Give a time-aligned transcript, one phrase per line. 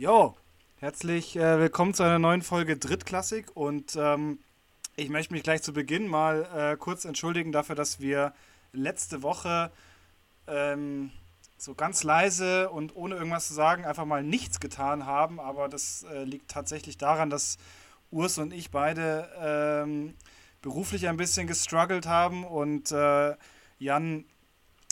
[0.00, 0.34] Jo,
[0.78, 4.38] herzlich äh, willkommen zu einer neuen Folge Drittklassik und ähm,
[4.96, 8.32] ich möchte mich gleich zu Beginn mal äh, kurz entschuldigen dafür, dass wir
[8.72, 9.70] letzte Woche
[10.46, 11.10] ähm,
[11.58, 16.06] so ganz leise und ohne irgendwas zu sagen einfach mal nichts getan haben, aber das
[16.10, 17.58] äh, liegt tatsächlich daran, dass
[18.10, 20.14] Urs und ich beide ähm,
[20.62, 23.34] beruflich ein bisschen gestruggelt haben und äh,
[23.78, 24.24] Jan,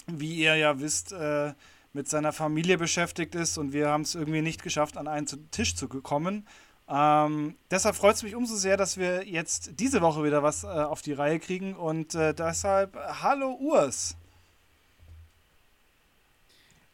[0.06, 1.54] wie ihr ja wisst, äh,
[1.98, 5.74] mit seiner Familie beschäftigt ist und wir haben es irgendwie nicht geschafft, an einen Tisch
[5.74, 6.46] zu kommen.
[6.88, 10.68] Ähm, deshalb freut es mich umso sehr, dass wir jetzt diese Woche wieder was äh,
[10.68, 14.16] auf die Reihe kriegen und äh, deshalb hallo Urs.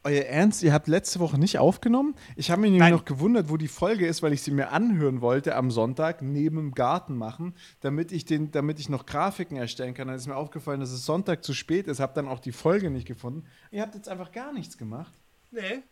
[0.07, 2.15] Euer Ernst, ihr habt letzte Woche nicht aufgenommen?
[2.37, 5.23] Ich habe mich nämlich noch gewundert, wo die Folge ist, weil ich sie mir anhören
[5.23, 9.95] wollte am Sonntag neben dem Garten machen, damit ich, den, damit ich noch Grafiken erstellen
[9.95, 10.09] kann.
[10.09, 12.91] Dann ist mir aufgefallen, dass es Sonntag zu spät ist, habe dann auch die Folge
[12.91, 13.47] nicht gefunden.
[13.71, 15.15] Ihr habt jetzt einfach gar nichts gemacht.
[15.51, 15.83] Nee.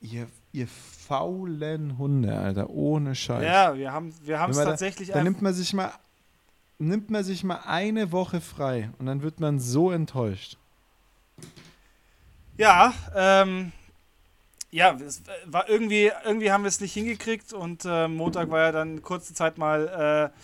[0.00, 3.44] Ihr, ihr faulen Hunde, Alter, ohne Scheiß.
[3.44, 5.92] Ja, wir haben wir es tatsächlich da, da nimmt man sich mal
[6.78, 10.58] nimmt man sich mal eine Woche frei und dann wird man so enttäuscht.
[12.56, 13.72] Ja, ähm,
[14.70, 18.72] ja, es war irgendwie, irgendwie haben wir es nicht hingekriegt und äh, Montag war ja
[18.72, 20.38] dann kurze Zeit mal äh,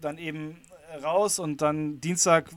[0.00, 0.56] dann eben
[1.02, 2.50] raus und dann Dienstag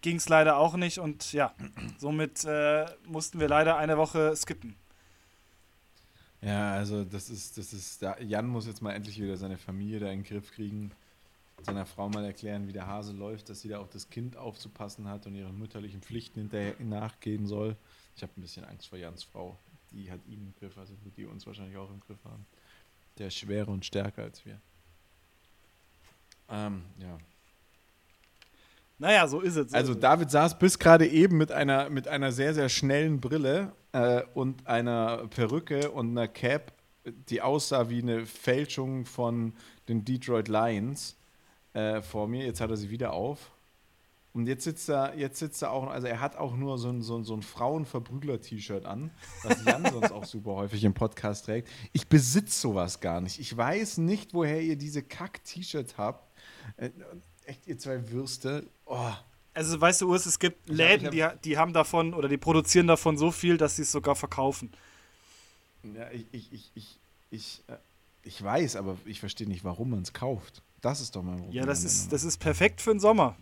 [0.00, 1.52] ging es leider auch nicht und ja,
[1.98, 4.76] somit äh, mussten wir leider eine Woche skippen.
[6.40, 10.06] Ja, also das ist, das ist, Jan muss jetzt mal endlich wieder seine Familie da
[10.06, 10.92] in den Griff kriegen,
[11.62, 15.08] seiner Frau mal erklären, wie der Hase läuft, dass sie da auch das Kind aufzupassen
[15.08, 17.76] hat und ihren mütterlichen Pflichten hinterher nachgehen soll.
[18.16, 19.58] Ich habe ein bisschen Angst vor Jans Frau.
[19.90, 22.46] Die hat ihn im Griff, also wird die uns wahrscheinlich auch im Griff haben.
[23.18, 24.60] Der ist schwerer und stärker als wir.
[26.48, 27.18] Ähm, ja.
[28.98, 29.72] Naja, so ist es.
[29.72, 34.22] Also David saß bis gerade eben mit einer, mit einer sehr, sehr schnellen Brille äh,
[34.34, 36.72] und einer Perücke und einer Cap,
[37.04, 39.54] die aussah wie eine Fälschung von
[39.88, 41.17] den Detroit Lions
[41.78, 42.44] äh, vor mir.
[42.44, 43.50] Jetzt hat er sie wieder auf.
[44.34, 47.02] Und jetzt sitzt er, jetzt sitzt er auch, also er hat auch nur so ein,
[47.02, 49.10] so ein, so ein Frauenverprügler-T-Shirt an,
[49.42, 51.68] was Jan sonst auch super häufig im Podcast trägt.
[51.92, 53.40] Ich besitze sowas gar nicht.
[53.40, 56.32] Ich weiß nicht, woher ihr diese Kack-T-Shirts habt.
[56.76, 56.90] Äh,
[57.46, 58.64] echt, ihr zwei Würste.
[58.84, 59.10] Oh.
[59.54, 63.16] Also, weißt du, Urs, es gibt Läden, die, die haben davon oder die produzieren davon
[63.16, 64.70] so viel, dass sie es sogar verkaufen.
[65.82, 67.00] Ja, ich, ich, ich, ich,
[67.30, 67.76] ich, äh,
[68.22, 70.62] ich weiß, aber ich verstehe nicht, warum man es kauft.
[70.80, 71.54] Das ist doch mein Problem.
[71.54, 73.36] Ja, das ist, das ist perfekt für den Sommer.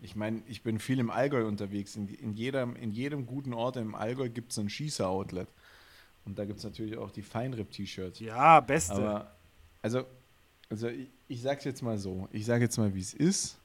[0.00, 1.96] Ich meine, ich bin viel im Allgäu unterwegs.
[1.96, 5.48] In, in, jedem, in jedem guten Ort im Allgäu gibt es ein Schießer-Outlet.
[6.24, 8.20] Und da gibt es natürlich auch die Feinripp-T-Shirts.
[8.20, 8.94] Ja, beste.
[8.94, 9.32] Aber,
[9.82, 10.04] also,
[10.68, 12.28] also ich, ich sag's jetzt mal so.
[12.30, 13.58] Ich sage jetzt mal, wie es ist.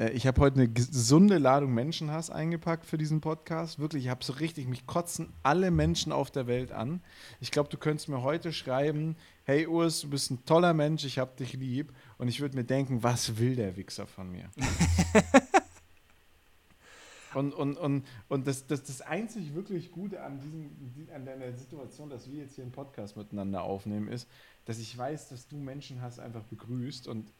[0.00, 3.78] Äh, ich habe heute eine gesunde Ladung Menschenhass eingepackt für diesen Podcast.
[3.78, 7.02] Wirklich, ich habe so richtig, mich kotzen alle Menschen auf der Welt an.
[7.40, 11.18] Ich glaube, du könntest mir heute schreiben, hey Urs, du bist ein toller Mensch, ich
[11.18, 11.92] habe dich lieb.
[12.18, 14.50] Und ich würde mir denken, was will der Wichser von mir?
[17.34, 22.10] und und, und, und das, das, das einzig wirklich Gute an, diesem, an deiner Situation,
[22.10, 24.28] dass wir jetzt hier einen Podcast miteinander aufnehmen, ist,
[24.64, 27.08] dass ich weiß, dass du Menschen hast, einfach begrüßt.
[27.08, 27.32] Und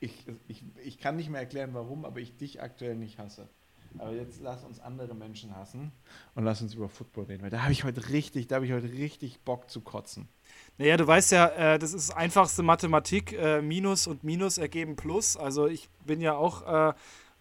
[0.00, 3.48] ich, ich, ich kann nicht mehr erklären, warum, aber ich dich aktuell nicht hasse.
[3.96, 5.92] Aber jetzt lass uns andere Menschen hassen
[6.34, 8.72] und lass uns über Football reden, weil da habe ich heute richtig, da habe ich
[8.72, 10.28] heute richtig Bock zu kotzen.
[10.76, 13.32] Naja, du weißt ja, äh, das ist einfachste Mathematik.
[13.32, 15.36] Äh, Minus und Minus ergeben Plus.
[15.36, 16.94] Also ich bin ja auch äh,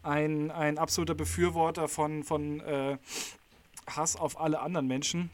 [0.03, 2.97] ein, ein absoluter Befürworter von, von äh,
[3.87, 5.29] Hass auf alle anderen Menschen.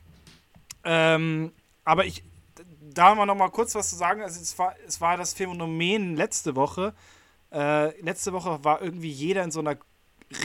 [0.84, 1.54] Ähm,
[1.86, 2.24] aber ich,
[2.92, 4.22] da mal noch mal kurz was zu sagen.
[4.22, 6.94] Also es war, es war das Phänomen letzte Woche.
[7.52, 9.78] Äh, letzte Woche war irgendwie jeder in so einer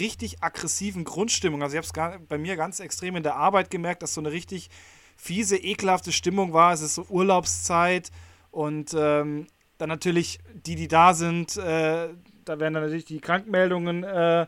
[0.01, 1.63] richtig aggressiven Grundstimmung.
[1.63, 4.33] Also ich habe es bei mir ganz extrem in der Arbeit gemerkt, dass so eine
[4.33, 4.71] richtig
[5.17, 6.73] fiese, ekelhafte Stimmung war.
[6.73, 8.11] Es ist so Urlaubszeit
[8.51, 9.47] und ähm,
[9.79, 12.09] dann natürlich die, die da sind, äh,
[12.45, 14.47] da werden dann natürlich die Krankmeldungen äh,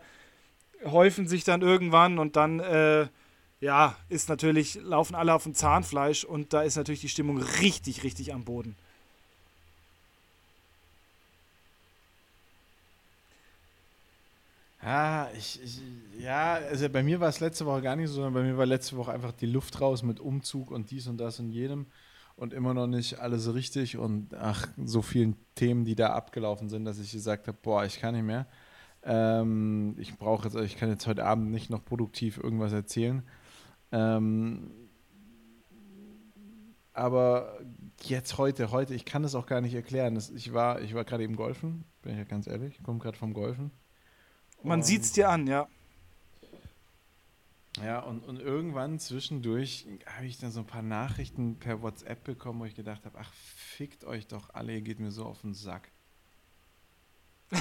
[0.85, 3.09] häufen sich dann irgendwann und dann äh,
[3.61, 8.03] ja, ist natürlich, laufen alle auf dem Zahnfleisch und da ist natürlich die Stimmung richtig,
[8.03, 8.75] richtig am Boden.
[14.83, 15.81] Ja, ich, ich,
[16.19, 18.65] ja, also bei mir war es letzte Woche gar nicht so, sondern bei mir war
[18.65, 21.87] letzte Woche einfach die Luft raus mit Umzug und dies und das und jedem
[22.37, 26.87] und immer noch nicht alles richtig und ach, so vielen Themen, die da abgelaufen sind,
[26.87, 28.47] dass ich gesagt habe, boah, ich kann nicht mehr.
[29.05, 33.23] Ähm, ich brauche jetzt, ich kann jetzt heute Abend nicht noch produktiv irgendwas erzählen.
[33.93, 34.71] Ähm,
[36.93, 37.61] aber
[38.03, 40.15] jetzt heute, heute, ich kann es auch gar nicht erklären.
[40.15, 42.99] Das, ich war, ich war gerade eben golfen, bin ich ja ganz ehrlich, ich komme
[42.99, 43.71] gerade vom Golfen.
[44.63, 45.69] Man sieht es dir an, ja.
[47.83, 52.61] Ja, und, und irgendwann zwischendurch habe ich dann so ein paar Nachrichten per WhatsApp bekommen,
[52.61, 55.55] wo ich gedacht habe, ach, fickt euch doch alle, ihr geht mir so auf den
[55.55, 55.91] Sack.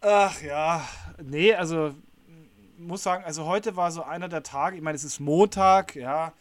[0.00, 0.88] Ach ja,
[1.22, 1.92] nee, also
[2.78, 6.32] muss sagen, also heute war so einer der Tage, ich meine, es ist Montag, ja,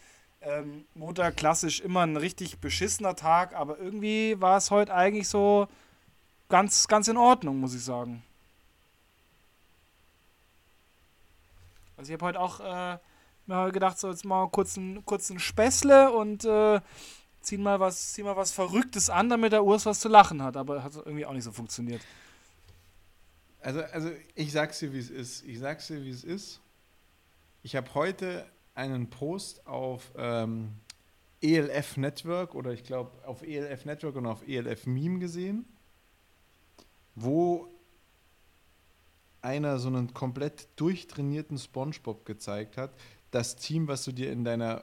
[0.42, 5.68] ähm, Montag klassisch immer ein richtig beschissener Tag, aber irgendwie war es heute eigentlich so
[6.50, 8.24] ganz, ganz in Ordnung, muss ich sagen.
[11.98, 13.00] Also ich habe heute auch äh,
[13.48, 16.80] mir gedacht, so jetzt mal kurz ein, kurz ein Späßle und äh,
[17.42, 20.56] zieh mal was, zieh mal was Verrücktes an, damit der Urs was zu lachen hat,
[20.56, 22.02] aber hat irgendwie auch nicht so funktioniert.
[23.68, 25.44] Also, also ich sag's dir, wie es ist.
[25.44, 26.62] Ich sag's dir, wie es ist.
[27.64, 30.70] Ich habe heute einen Post auf ähm,
[31.42, 35.66] ELF Network oder ich glaube auf ELF Network und auf ELF Meme gesehen,
[37.14, 37.68] wo
[39.42, 42.94] einer so einen komplett durchtrainierten SpongeBob gezeigt hat.
[43.32, 44.82] Das Team, was du dir in deiner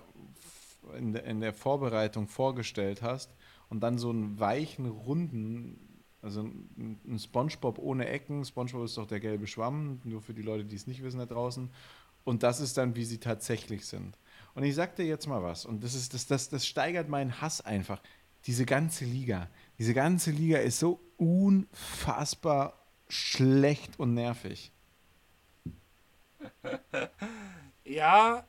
[0.98, 3.30] in der, in der Vorbereitung vorgestellt hast
[3.70, 5.93] und dann so einen weichen, runden,
[6.24, 8.44] also ein, ein SpongeBob ohne Ecken.
[8.44, 11.26] SpongeBob ist doch der gelbe Schwamm, nur für die Leute, die es nicht wissen da
[11.26, 11.70] draußen.
[12.24, 14.16] Und das ist dann, wie sie tatsächlich sind.
[14.54, 17.40] Und ich sag dir jetzt mal was, und das, ist, das, das, das steigert meinen
[17.40, 18.00] Hass einfach.
[18.46, 19.48] Diese ganze Liga,
[19.78, 22.78] diese ganze Liga ist so unfassbar
[23.08, 24.72] schlecht und nervig.
[27.86, 28.46] Ja.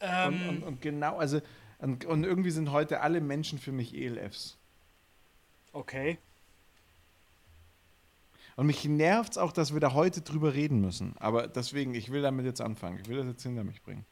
[0.00, 1.40] Ähm, und, und, und, genau, also,
[1.78, 4.58] und, und irgendwie sind heute alle Menschen für mich ELFs.
[5.72, 6.18] Okay.
[8.58, 11.14] Und mich nervt es auch, dass wir da heute drüber reden müssen.
[11.20, 12.98] Aber deswegen, ich will damit jetzt anfangen.
[13.00, 14.04] Ich will das jetzt hinter mich bringen.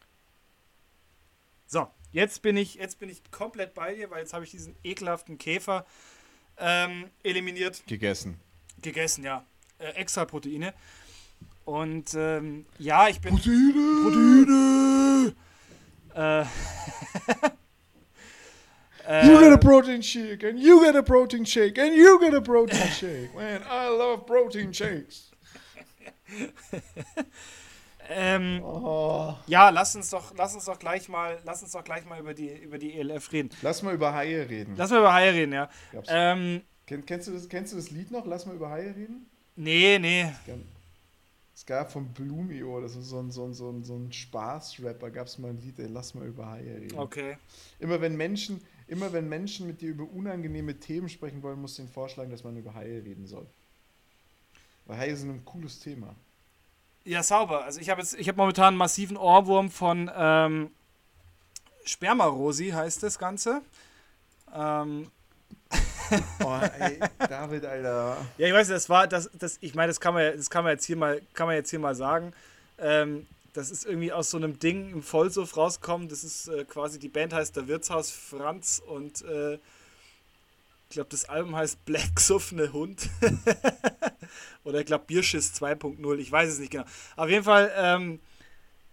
[1.67, 4.77] So, jetzt bin ich, jetzt bin ich komplett bei dir, weil jetzt habe ich diesen
[4.85, 5.85] ekelhaften Käfer
[6.59, 7.83] ähm, eliminiert.
[7.89, 8.39] Gegessen.
[8.81, 9.45] Gegessen, ja.
[9.81, 10.75] Äh, extra Proteine.
[11.65, 13.35] Und ähm, ja, ich bin.
[13.35, 15.35] Proteine!
[16.15, 16.15] Proteine!
[16.15, 16.47] Äh,
[19.09, 22.41] You get a protein shake, and you get a protein shake, and you get a
[22.41, 23.35] protein shake.
[23.37, 25.31] Man, I love protein shakes.
[28.09, 29.37] ähm, oh.
[29.47, 32.35] Ja, lass uns doch, lass uns doch gleich mal, lass uns doch gleich mal über
[32.35, 33.51] die, über die ELF reden.
[33.63, 34.75] Lass mal über Haie reden.
[34.77, 35.69] Lass mal über Haie reden, ja.
[36.09, 38.27] Ähm, Ken, kennst, du das, kennst du das Lied noch?
[38.27, 39.27] Lass mal über Haie reden?
[39.57, 40.33] Nee, nee.
[41.55, 45.11] Es gab von Blumio, das ist so ein, so ein, so ein, so ein Spaßrapper,
[45.11, 46.99] gab es mal ein Lied, ey, lass mal über Haie reden.
[46.99, 47.39] Okay.
[47.79, 51.83] Immer wenn Menschen, immer wenn Menschen mit dir über unangenehme Themen sprechen wollen, musst du
[51.83, 53.47] ihnen vorschlagen, dass man über Haie reden soll.
[54.87, 56.15] Weil Haie sind ein cooles Thema.
[57.05, 57.65] Ja, sauber.
[57.65, 60.71] Also ich habe jetzt, ich habe momentan einen massiven Ohrwurm von ähm,
[61.85, 63.63] Spermarosi heißt das Ganze.
[64.55, 65.11] Ähm,
[66.45, 68.17] oh, ey, David, Alter.
[68.39, 70.73] Ja, ich weiß, das war, das, das, ich meine, das kann man, das kann man
[70.73, 72.33] jetzt hier mal, kann man jetzt hier mal sagen.
[72.79, 76.09] Ähm, das ist irgendwie aus so einem Ding im Vollsuff rausgekommen.
[76.09, 81.25] Das ist äh, quasi, die Band heißt der Wirtshaus Franz und äh, ich glaube, das
[81.25, 83.09] Album heißt Black Suffne Hund.
[84.65, 86.85] Oder ich glaube Bierschiss 2.0, ich weiß es nicht genau.
[87.17, 88.21] Auf jeden Fall, ähm,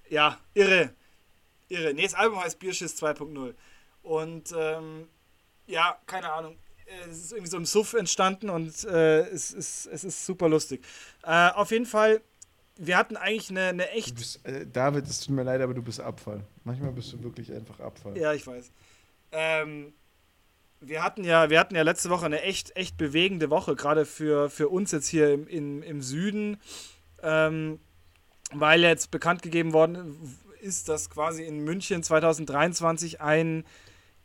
[0.10, 0.94] ja, irre.
[1.68, 1.94] Irre.
[1.94, 3.54] Nee, das Album heißt Bierschiss 2.0.
[4.02, 5.08] Und ähm,
[5.68, 6.58] ja, keine Ahnung.
[7.10, 10.84] Es ist irgendwie so im Suff entstanden und äh, es, ist, es ist super lustig.
[11.24, 12.22] Äh, auf jeden Fall
[12.86, 14.16] wir hatten eigentlich eine, eine echt.
[14.16, 16.44] Bist, äh, David, es tut mir leid, aber du bist Abfall.
[16.64, 18.18] Manchmal bist du wirklich einfach Abfall.
[18.18, 18.72] Ja, ich weiß.
[19.32, 19.94] Ähm,
[20.80, 24.50] wir hatten ja, wir hatten ja letzte Woche eine echt, echt bewegende Woche, gerade für,
[24.50, 26.58] für uns jetzt hier im, im, im Süden,
[27.22, 27.80] ähm,
[28.52, 30.18] weil jetzt bekannt gegeben worden
[30.62, 33.64] ist, dass quasi in München 2023 ein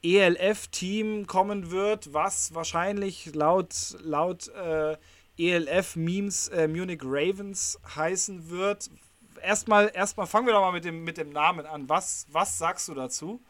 [0.03, 4.97] ELF-Team kommen wird, was wahrscheinlich laut, laut äh,
[5.39, 8.91] ELF-Memes äh, Munich Ravens heißen wird.
[9.43, 11.89] Erstmal, erstmal fangen wir doch mal mit dem, mit dem Namen an.
[11.89, 13.41] Was, was sagst du dazu?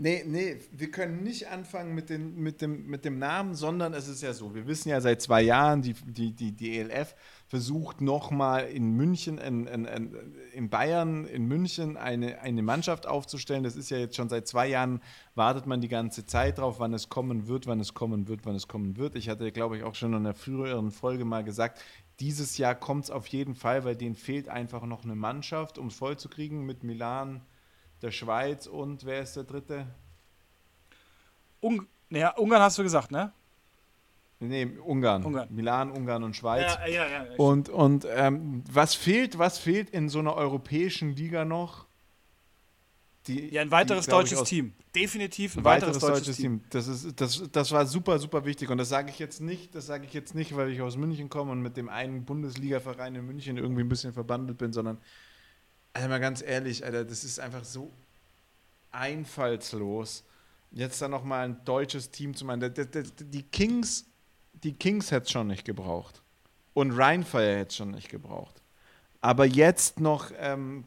[0.00, 4.06] Nee, nee, wir können nicht anfangen mit, den, mit, dem, mit dem Namen, sondern es
[4.06, 7.16] ist ja so, wir wissen ja seit zwei Jahren, die, die, die, die ELF
[7.48, 10.14] versucht nochmal in München, in, in,
[10.52, 13.64] in, Bayern, in München eine, eine Mannschaft aufzustellen.
[13.64, 15.00] Das ist ja jetzt schon seit zwei Jahren,
[15.34, 18.54] wartet man die ganze Zeit drauf, wann es kommen wird, wann es kommen wird, wann
[18.54, 19.16] es kommen wird.
[19.16, 21.80] Ich hatte, glaube ich, auch schon in einer früheren Folge mal gesagt,
[22.20, 25.86] dieses Jahr kommt es auf jeden Fall, weil denen fehlt einfach noch eine Mannschaft, um
[25.86, 27.40] es vollzukriegen mit Milan,
[28.02, 29.86] der Schweiz und wer ist der dritte?
[31.62, 33.32] Un naja, Ungarn hast du gesagt, ne?
[34.40, 35.24] Nee, Ungarn.
[35.24, 35.48] Ungarn.
[35.50, 36.78] Milan, Ungarn und Schweiz.
[36.80, 41.44] Ja, ja, ja, und und ähm, was fehlt, was fehlt in so einer europäischen Liga
[41.44, 41.88] noch?
[43.28, 44.72] die, ja, ein weiteres die, deutsches aus- Team.
[44.94, 46.62] Definitiv ein, Ein weiteres, deutsches, Team.
[46.70, 48.70] Das, ist, das, das war super, super wichtig.
[48.70, 51.28] Und das sage ich jetzt nicht, das sage ich jetzt nicht, weil ich aus München
[51.28, 54.98] komme und mit dem einen Bundesliga-Verein in München irgendwie ein bisschen verbandelt bin, sondern
[55.92, 57.92] also mal ganz ehrlich, Alter, das ist einfach so
[58.90, 60.24] einfallslos.
[60.70, 64.06] Jetzt dann nochmal ein deutsches Team zu die, die Kings,
[64.64, 66.22] die Kings hätte es schon nicht gebraucht.
[66.74, 68.62] Und Rheinfire hätte es schon nicht gebraucht.
[69.20, 70.84] Aber jetzt noch, ähm,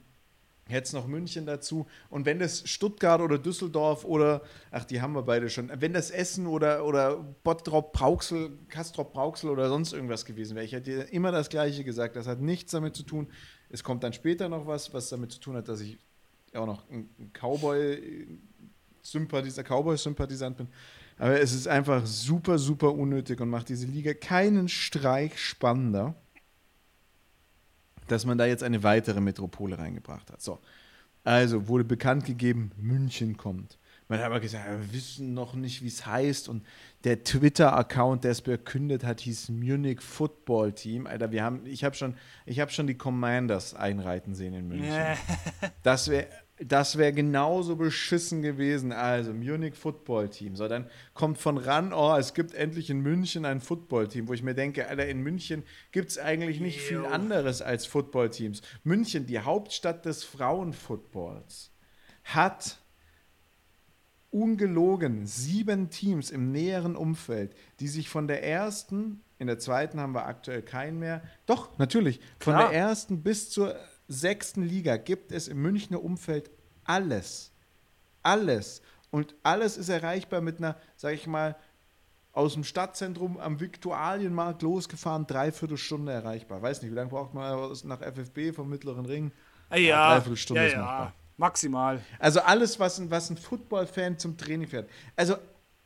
[0.69, 1.85] jetzt noch München dazu.
[2.09, 6.11] Und wenn das Stuttgart oder Düsseldorf oder, ach, die haben wir beide schon, wenn das
[6.11, 11.31] Essen oder, oder Bottrop, Brauxel, Kastrop, Brauxel oder sonst irgendwas gewesen wäre, ich hätte immer
[11.31, 12.15] das Gleiche gesagt.
[12.15, 13.27] Das hat nichts damit zu tun.
[13.69, 15.97] Es kommt dann später noch was, was damit zu tun hat, dass ich
[16.53, 18.39] auch noch ein ein Cowboy,
[19.01, 20.67] Sympathisant, Cowboy-Sympathisant bin.
[21.21, 26.15] Aber es ist einfach super, super unnötig und macht diese Liga keinen Streich spannender,
[28.07, 30.41] dass man da jetzt eine weitere Metropole reingebracht hat.
[30.41, 30.57] So.
[31.23, 33.77] Also wurde bekannt gegeben, München kommt.
[34.07, 36.49] Man hat aber gesagt, wir wissen noch nicht, wie es heißt.
[36.49, 36.65] Und
[37.03, 41.05] der Twitter-Account, der es verkündet hat, hieß Munich Football Team.
[41.05, 42.15] Alter, wir haben, ich habe schon,
[42.47, 44.91] ich habe schon die Commanders einreiten sehen in München.
[45.83, 46.27] Das wäre
[46.63, 48.91] das wär genauso beschissen gewesen.
[48.91, 50.55] Also, Munich Football Team.
[50.55, 54.33] So, dann kommt von ran, oh, es gibt endlich in München ein Football Team, wo
[54.33, 57.07] ich mir denke, Alter, in München gibt es eigentlich nicht viel Jo.
[57.07, 58.61] anderes als Football Teams.
[58.83, 61.71] München, die Hauptstadt des Frauenfootballs,
[62.23, 62.77] hat
[64.29, 70.13] ungelogen sieben Teams im näheren Umfeld, die sich von der ersten, in der zweiten haben
[70.13, 72.69] wir aktuell keinen mehr, doch, natürlich, von Klar.
[72.69, 73.75] der ersten bis zur
[74.11, 76.51] sechsten Liga gibt es im Münchner Umfeld
[76.83, 77.51] alles.
[78.23, 78.81] Alles.
[79.09, 81.55] Und alles ist erreichbar mit einer, sag ich mal,
[82.33, 86.61] aus dem Stadtzentrum am Viktualienmarkt losgefahren, dreiviertel Stunde erreichbar.
[86.61, 89.31] Weiß nicht, wie lange braucht man nach FFB vom Mittleren Ring?
[89.69, 91.13] Ah, Ja, ja, ist ja, machbar.
[91.37, 92.01] maximal.
[92.19, 94.89] Also alles, was ein, was ein Football-Fan zum Training fährt.
[95.15, 95.35] Also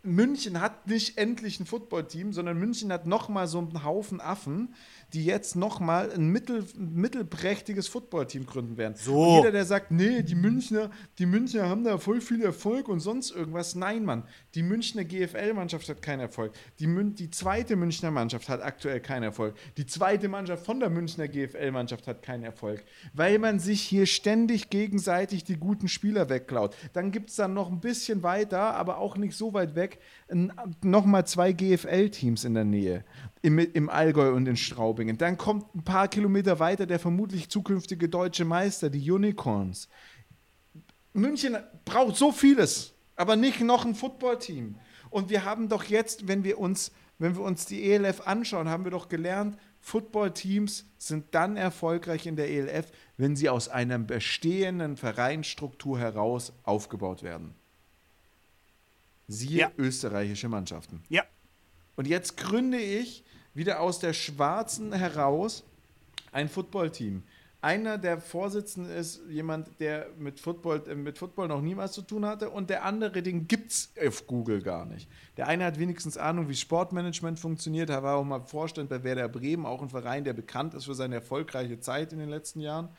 [0.03, 4.75] München hat nicht endlich ein Football-Team, sondern München hat nochmal so einen Haufen Affen,
[5.13, 8.95] die jetzt nochmal ein, mittel, ein mittelprächtiges Football-Team gründen werden.
[8.97, 9.21] So.
[9.21, 12.99] Und jeder, der sagt, nee, die Münchner, die Münchner haben da voll viel Erfolg und
[12.99, 13.75] sonst irgendwas.
[13.75, 14.23] Nein, Mann,
[14.55, 16.53] die Münchner GFL-Mannschaft hat keinen Erfolg.
[16.79, 19.55] Die, Mün die zweite Münchner Mannschaft hat aktuell keinen Erfolg.
[19.77, 22.83] Die zweite Mannschaft von der Münchner GFL-Mannschaft hat keinen Erfolg.
[23.13, 26.75] Weil man sich hier ständig gegenseitig die guten Spieler wegklaut.
[26.93, 29.99] Dann gibt es dann noch ein bisschen weiter, aber auch nicht so weit weg,
[30.81, 33.03] nochmal zwei GFL-Teams in der Nähe.
[33.45, 35.19] Im, Im Allgäu und in Straubingen.
[35.19, 39.87] Dann kommt ein paar Kilometer weiter der vermutlich zukünftige deutsche Meister, die Unicorns.
[41.13, 44.75] München braucht so vieles, aber nicht noch ein Footballteam.
[45.11, 48.83] Und wir haben doch jetzt, wenn wir uns, wenn wir uns die ELF anschauen, haben
[48.83, 52.87] wir doch gelernt, Footballteams sind dann erfolgreich in der ELF,
[53.17, 57.53] wenn sie aus einer bestehenden Vereinsstruktur heraus aufgebaut werden.
[59.27, 59.71] Siehe Ja.
[59.77, 61.03] österreichische Mannschaften.
[61.09, 61.23] Ja,
[61.95, 63.23] Und jetzt gründe ich
[63.55, 65.63] wieder aus der Schwarzen heraus
[66.31, 67.23] ein Footballteam.
[67.61, 72.03] Einer der Vorsitzenden ist jemand, der mit Football, äh, mit Football noch nie was zu
[72.03, 75.09] tun hatte und der andere, den gibt es auf Google gar nicht.
[75.37, 77.89] Der eine hat wenigstens Ahnung, wie Sportmanagement funktioniert.
[77.89, 80.93] Er war auch mal Vorstand bei Werder Bremen, auch ein Verein, der bekannt ist für
[80.93, 82.89] seine erfolgreiche Zeit in den letzten Jahren.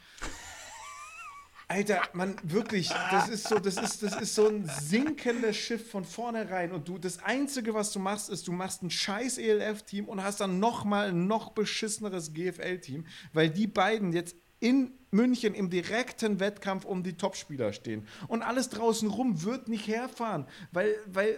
[1.68, 6.04] Alter, man, wirklich, das ist so, das ist, das ist so ein sinkendes Schiff von
[6.04, 6.70] vornherein.
[6.70, 10.40] Und du, das Einzige, was du machst, ist, du machst ein scheiß ELF-Team und hast
[10.40, 16.84] dann nochmal ein noch beschisseneres GFL-Team, weil die beiden jetzt in München im direkten Wettkampf
[16.84, 18.06] um die Topspieler stehen.
[18.28, 21.36] Und alles draußen rum wird nicht herfahren, weil, weil,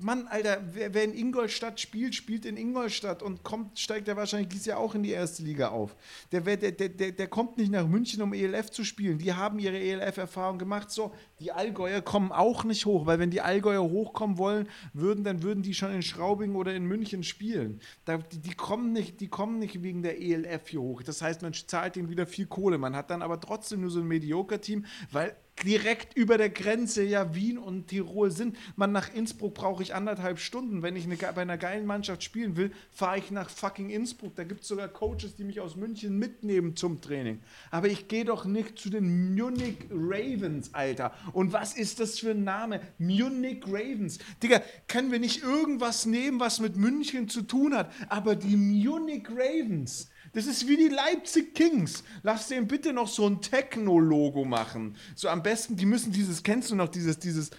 [0.00, 4.48] Mann, Alter, wer, wer in Ingolstadt spielt, spielt in Ingolstadt und kommt, steigt ja wahrscheinlich
[4.48, 5.96] dieses Jahr auch in die erste Liga auf.
[6.30, 9.18] Der, der, der, der, der kommt nicht nach München, um ELF zu spielen.
[9.18, 10.90] Die haben ihre ELF-Erfahrung gemacht.
[10.90, 15.42] So, die Allgäuer kommen auch nicht hoch, weil wenn die Allgäuer hochkommen wollen würden, dann
[15.42, 17.80] würden die schon in Schraubing oder in München spielen.
[18.04, 21.02] Da, die, die, kommen nicht, die kommen nicht wegen der ELF hier hoch.
[21.02, 22.78] Das heißt, man zahlt ihnen wieder viel Kohle.
[22.78, 27.34] Man hat dann aber trotzdem nur so ein Mediocre-Team, weil direkt über der Grenze ja
[27.34, 28.56] Wien und Tirol sind.
[28.76, 30.82] Man nach Innsbruck brauche ich anderthalb Stunden.
[30.82, 34.34] Wenn ich eine, bei einer geilen Mannschaft spielen will, fahre ich nach fucking Innsbruck.
[34.36, 37.40] Da gibt es sogar Coaches, die mich aus München mitnehmen zum Training.
[37.70, 41.12] Aber ich gehe doch nicht zu den Munich Ravens, Alter.
[41.32, 42.80] Und was ist das für ein Name?
[42.98, 44.18] Munich Ravens.
[44.42, 47.92] Digga, können wir nicht irgendwas nehmen, was mit München zu tun hat?
[48.08, 50.10] Aber die Munich Ravens.
[50.32, 52.04] Das ist wie die Leipzig Kings.
[52.22, 54.96] Lass denen bitte noch so ein Techno-Logo machen.
[55.14, 57.50] So am besten, die müssen dieses, kennst du noch, dieses, dieses,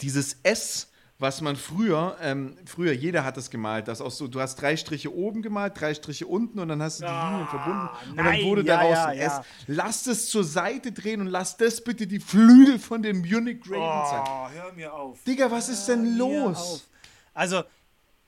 [0.00, 4.40] dieses S, was man früher, ähm, früher jeder hat das gemalt, das auch so, du
[4.40, 7.48] hast drei Striche oben gemalt, drei Striche unten und dann hast du die Ah, Linien
[7.48, 9.32] verbunden und nein, dann wurde ja, daraus ja, ein S.
[9.32, 9.44] ja.
[9.68, 14.10] Lass das zur Seite drehen und lass das bitte die Flügel von den Munich Ravens
[14.10, 14.22] sein.
[14.26, 15.22] Oh, hör mir auf.
[15.22, 16.56] Digga, was ist denn Hör los?
[16.58, 16.80] auf.
[17.32, 17.62] Also,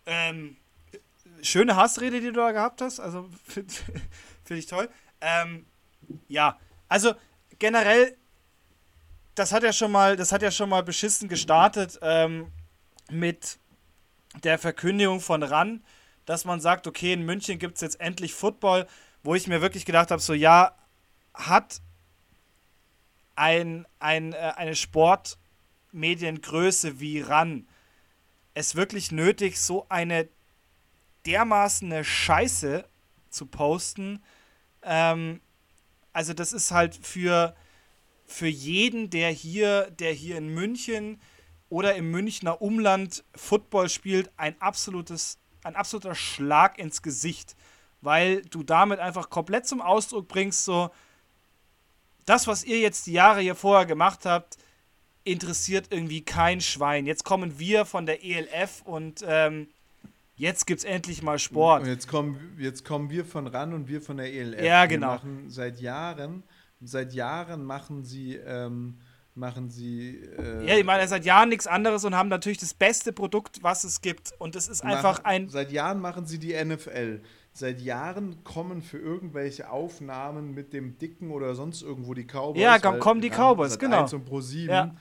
[0.06, 0.56] ähm,
[1.46, 3.00] schöne Hassrede, die du da gehabt hast.
[3.00, 3.72] Also, finde
[4.44, 4.88] find ich toll.
[5.20, 5.66] Ähm,
[6.28, 7.14] ja, also
[7.58, 8.16] generell,
[9.34, 12.52] das hat ja schon mal, das hat ja schon mal beschissen gestartet ähm,
[13.10, 13.58] mit
[14.44, 15.82] der Verkündigung von RAN,
[16.26, 18.86] dass man sagt, okay, in München gibt es jetzt endlich Football,
[19.22, 20.76] wo ich mir wirklich gedacht habe, so ja,
[21.34, 21.80] hat
[23.34, 27.66] ein, ein, äh, eine Sportmediengröße wie RAN
[28.54, 30.28] es wirklich nötig, so eine
[31.26, 32.84] dermaßen eine Scheiße
[33.30, 34.22] zu posten.
[34.82, 35.40] Ähm,
[36.12, 37.54] also das ist halt für,
[38.24, 41.20] für jeden, der hier, der hier in München
[41.68, 47.56] oder im Münchner Umland Football spielt, ein absolutes, ein absoluter Schlag ins Gesicht.
[48.00, 50.90] Weil du damit einfach komplett zum Ausdruck bringst, so,
[52.24, 54.58] das, was ihr jetzt die Jahre hier vorher gemacht habt,
[55.24, 57.06] interessiert irgendwie kein Schwein.
[57.06, 59.68] Jetzt kommen wir von der ELF und ähm,
[60.36, 61.82] jetzt gibt es endlich mal Sport.
[61.82, 64.62] Und jetzt kommen, jetzt kommen wir von RAN und wir von der ELF.
[64.62, 65.08] Ja, genau.
[65.08, 66.42] Wir machen seit Jahren,
[66.80, 68.98] seit Jahren machen sie, ähm,
[69.34, 70.20] machen sie.
[70.38, 73.84] Äh, Ja, ich meine, seit Jahren nichts anderes und haben natürlich das beste Produkt, was
[73.84, 74.32] es gibt.
[74.38, 75.48] Und es ist einfach machen, ein.
[75.48, 77.20] Seit Jahren machen sie die NFL.
[77.52, 82.60] Seit Jahren kommen für irgendwelche Aufnahmen mit dem Dicken oder sonst irgendwo die Cowboys.
[82.60, 84.02] Ja, kommen die Cowboys, genau.
[84.02, 84.68] 1 und Pro 7.
[84.70, 84.94] Ja.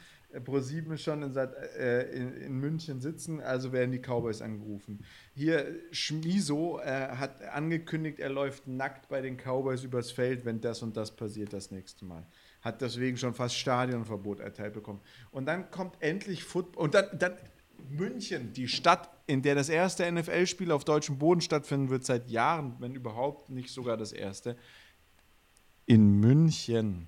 [0.43, 5.03] Pro 7 ist schon in, äh, in, in München sitzen, also werden die Cowboys angerufen.
[5.33, 10.81] Hier, Schmiso äh, hat angekündigt, er läuft nackt bei den Cowboys übers Feld, wenn das
[10.81, 12.25] und das passiert das nächste Mal.
[12.61, 15.01] Hat deswegen schon fast Stadionverbot erteilt bekommen.
[15.31, 16.83] Und dann kommt endlich Football.
[16.83, 17.33] Und dann, dann
[17.89, 22.75] München, die Stadt, in der das erste NFL-Spiel auf deutschem Boden stattfinden wird, seit Jahren,
[22.79, 24.55] wenn überhaupt nicht sogar das erste.
[25.85, 27.07] In München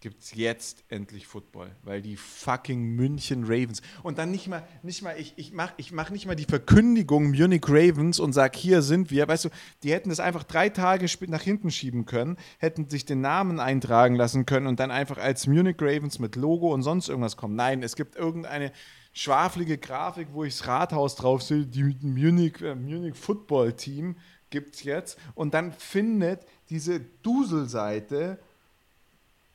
[0.00, 3.80] gibt es jetzt endlich Football, weil die fucking München Ravens.
[4.02, 7.30] Und dann nicht mal, nicht mal, ich, ich mache ich mach nicht mal die Verkündigung
[7.30, 9.48] Munich Ravens und sag, hier sind wir, weißt du,
[9.82, 14.16] die hätten das einfach drei Tage nach hinten schieben können, hätten sich den Namen eintragen
[14.16, 17.56] lassen können und dann einfach als Munich Ravens mit Logo und sonst irgendwas kommen.
[17.56, 18.72] Nein, es gibt irgendeine
[19.12, 24.16] schwaflige Grafik, wo ich das Rathaus drauf sehe, die Munich, äh, Munich Football Team
[24.50, 25.18] gibt es jetzt.
[25.34, 28.38] Und dann findet diese Duselseite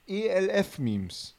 [0.07, 1.35] ELF-Memes.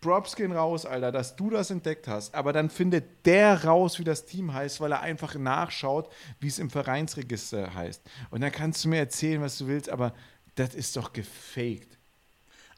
[0.00, 2.34] Props gehen raus, Alter, dass du das entdeckt hast.
[2.34, 6.58] Aber dann findet der raus, wie das Team heißt, weil er einfach nachschaut, wie es
[6.58, 8.02] im Vereinsregister heißt.
[8.30, 10.14] Und dann kannst du mir erzählen, was du willst, aber
[10.54, 11.98] das ist doch gefaked.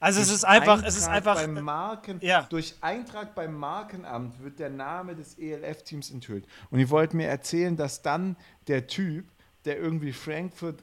[0.00, 1.54] Also es Durch ist einfach, es ist Eintrag einfach.
[1.54, 2.46] Beim Marken, ja.
[2.48, 6.46] Durch Eintrag beim Markenamt wird der Name des ELF-Teams enthüllt.
[6.70, 9.30] Und ihr wollt mir erzählen, dass dann der Typ,
[9.66, 10.82] der irgendwie Frankfurt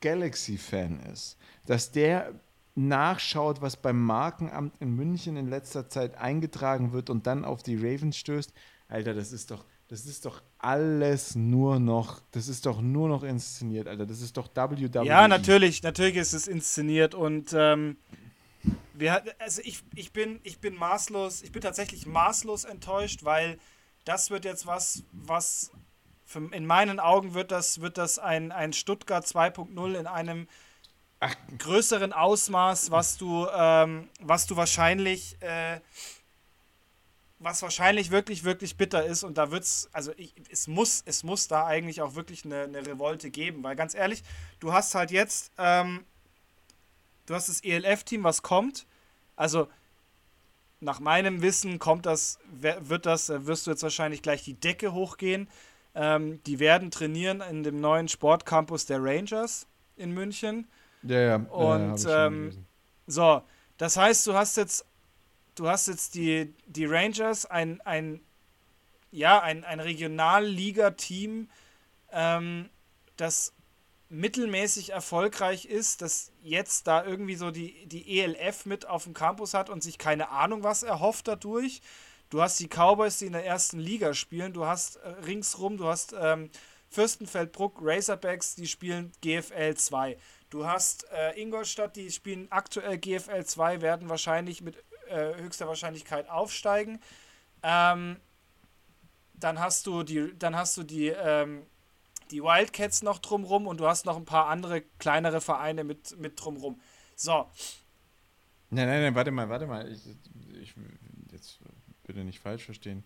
[0.00, 2.32] Galaxy-Fan ist, dass der
[2.74, 7.76] nachschaut, was beim Markenamt in München in letzter Zeit eingetragen wird und dann auf die
[7.76, 8.52] Ravens stößt.
[8.88, 13.22] Alter, das ist doch, das ist doch alles nur noch, das ist doch nur noch
[13.22, 14.06] inszeniert, Alter.
[14.06, 15.04] Das ist doch WWE.
[15.04, 17.96] Ja, natürlich, natürlich ist es inszeniert und ähm,
[18.92, 23.58] wir, also ich, ich, bin, ich bin maßlos, ich bin tatsächlich maßlos enttäuscht, weil
[24.04, 25.70] das wird jetzt was, was
[26.24, 30.48] für, in meinen Augen wird das, wird das ein, ein Stuttgart 2.0 in einem
[31.26, 31.34] Ach.
[31.58, 35.80] größeren Ausmaß, was du, ähm, was du wahrscheinlich, äh,
[37.38, 39.24] was wahrscheinlich wirklich, wirklich bitter ist.
[39.24, 42.86] Und da wird's, also ich, es muss, es muss da eigentlich auch wirklich eine, eine
[42.86, 44.22] Revolte geben, weil ganz ehrlich,
[44.60, 46.04] du hast halt jetzt, ähm,
[47.24, 48.86] du hast das ELF-Team, was kommt.
[49.34, 49.68] Also
[50.80, 55.48] nach meinem Wissen kommt das, wird das, wirst du jetzt wahrscheinlich gleich die Decke hochgehen.
[55.94, 60.68] Ähm, die werden trainieren in dem neuen Sportcampus der Rangers in München.
[61.04, 61.36] Ja, ja.
[61.36, 62.66] Und, schon ähm.
[63.06, 63.42] So,
[63.76, 64.86] das heißt, du hast jetzt,
[65.54, 68.20] du hast jetzt die, die Rangers, ein, ein,
[69.10, 71.48] ja, ein, ein Regionalliga-Team,
[72.12, 72.70] ähm,
[73.16, 73.52] das
[74.08, 79.54] mittelmäßig erfolgreich ist, das jetzt da irgendwie so die, die ELF mit auf dem Campus
[79.54, 81.82] hat und sich keine Ahnung was erhofft dadurch.
[82.30, 84.52] Du hast die Cowboys, die in der ersten Liga spielen.
[84.52, 86.50] Du hast äh, ringsrum, du hast ähm,
[86.90, 90.16] Fürstenfeldbruck, Razorbacks, die spielen GFL 2.
[90.54, 94.76] Du hast äh, Ingolstadt, die spielen aktuell GFL 2, werden wahrscheinlich mit
[95.08, 97.00] äh, höchster Wahrscheinlichkeit aufsteigen.
[97.64, 98.18] Ähm,
[99.34, 101.66] dann hast du die, dann hast du die, ähm,
[102.30, 106.40] die Wildcats noch drumrum und du hast noch ein paar andere kleinere Vereine mit, mit
[106.40, 106.80] drumrum.
[107.16, 107.50] So,
[108.70, 109.90] Nein, nein, nein, warte mal, warte mal.
[109.90, 110.06] Ich,
[110.62, 110.72] ich,
[111.32, 111.58] jetzt
[112.04, 113.02] bitte nicht falsch verstehen.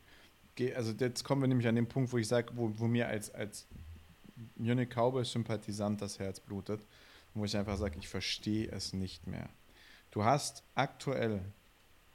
[0.75, 3.35] also jetzt kommen wir nämlich an den Punkt, wo ich sage, wo, wo mir als,
[3.35, 3.67] als
[4.57, 6.87] Munich Cowboys-Sympathisant das Herz blutet,
[7.39, 9.49] wo ich einfach sage, ich verstehe es nicht mehr.
[10.11, 11.41] Du hast aktuell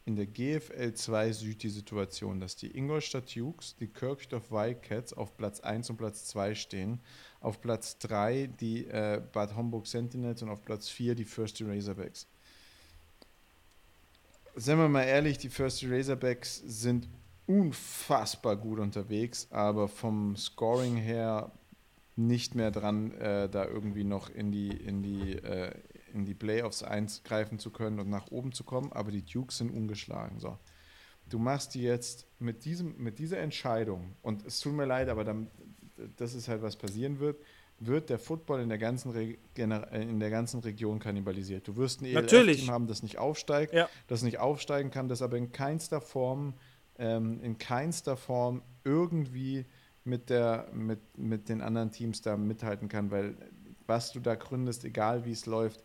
[0.06, 5.38] in der GFL 2 Süd die Situation, dass die Ingolstadt Dukes, die Kirchdorf Wildcats auf
[5.38, 7.00] Platz 1 und Platz 2 stehen,
[7.40, 12.28] auf Platz 3 die äh, Bad Homburg Sentinels und auf Platz 4 die First Razorbacks.
[14.56, 17.08] Seien wir mal ehrlich, die First Razorbacks sind
[17.48, 21.52] unfassbar gut unterwegs, aber vom Scoring her
[22.16, 25.72] nicht mehr dran, äh, da irgendwie noch in die, in die, äh,
[26.14, 29.72] in die Playoffs eingreifen zu können und nach oben zu kommen, aber die Dukes sind
[29.72, 30.40] ungeschlagen.
[30.40, 30.58] So.
[31.28, 35.24] Du machst die jetzt mit, diesem, mit dieser Entscheidung, und es tut mir leid, aber
[35.24, 35.48] dann,
[36.18, 37.38] das ist halt, was passieren wird,
[37.80, 41.68] wird der Football in der ganzen, Re in der ganzen Region kannibalisiert.
[41.68, 43.90] Du wirst ein ELF-Team haben, das nicht aufsteigt, ja.
[44.08, 46.54] das nicht aufsteigen kann, das aber in keinster Form,
[46.98, 49.66] ähm, in keinster Form irgendwie
[50.06, 53.36] mit, der, mit, mit den anderen Teams da mithalten kann, weil
[53.88, 55.84] was du da gründest, egal wie es läuft,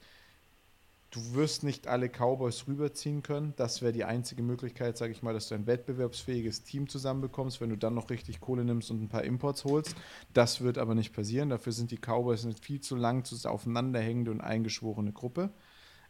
[1.10, 3.54] du wirst nicht alle Cowboys rüberziehen können.
[3.56, 7.70] Das wäre die einzige Möglichkeit, sage ich mal, dass du ein wettbewerbsfähiges Team zusammenbekommst, wenn
[7.70, 9.96] du dann noch richtig Kohle nimmst und ein paar Imports holst.
[10.34, 11.50] Das wird aber nicht passieren.
[11.50, 15.50] Dafür sind die Cowboys eine viel zu lang zu aufeinanderhängende und eingeschworene Gruppe.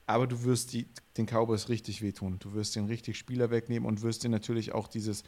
[0.06, 2.38] Aber du wirst die, den Cowboys richtig wehtun.
[2.38, 5.22] Du wirst den richtig Spieler wegnehmen und wirst dir natürlich auch dieses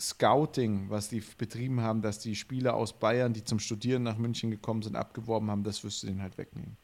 [0.00, 4.50] Scouting, was die betrieben haben, dass die Spieler aus Bayern, die zum Studieren nach München
[4.50, 6.76] gekommen sind, abgeworben haben, das wirst du denen halt wegnehmen.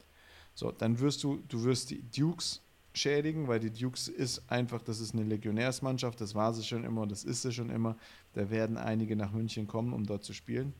[0.54, 2.60] So, dann wirst du, du wirst die Dukes
[2.92, 7.02] schädigen, weil die Dukes ist einfach, das ist eine Legionärsmannschaft, das war sie schon immer
[7.02, 7.96] und das ist sie schon immer.
[8.34, 10.72] Da werden einige nach München kommen, um dort zu spielen.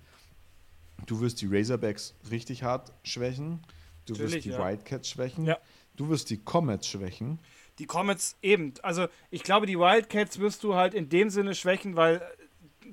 [1.07, 3.61] Du wirst die Razorbacks richtig hart schwächen.
[4.07, 4.59] Du Natürlich, wirst die ja.
[4.59, 5.45] Wildcats schwächen.
[5.47, 5.59] Ja.
[5.97, 7.39] Du wirst die Comets schwächen
[7.81, 8.75] die Comets eben.
[8.83, 12.23] Also ich glaube, die Wildcats wirst du halt in dem Sinne schwächen, weil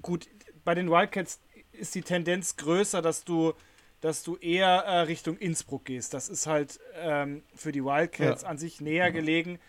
[0.01, 0.27] gut,
[0.63, 1.39] bei den Wildcats
[1.73, 3.53] ist die Tendenz größer, dass du,
[3.99, 6.13] dass du eher äh, Richtung Innsbruck gehst.
[6.13, 8.47] Das ist halt ähm, für die Wildcats ja.
[8.47, 9.59] an sich näher gelegen.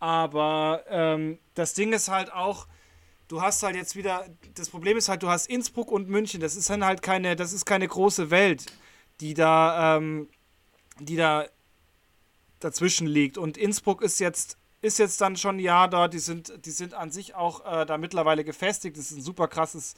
[0.00, 2.68] Aber ähm, das Ding ist halt auch,
[3.26, 6.40] du hast halt jetzt wieder, das Problem ist halt, du hast Innsbruck und München.
[6.40, 8.66] Das ist dann halt keine, das ist keine große Welt,
[9.20, 10.28] die da, ähm,
[11.00, 11.46] die da
[12.60, 13.38] dazwischen liegt.
[13.38, 16.08] Und Innsbruck ist jetzt, ist jetzt dann schon ein Jahr da.
[16.08, 18.96] Die sind, die sind an sich auch äh, da mittlerweile gefestigt.
[18.96, 19.94] Das ist ein super krasses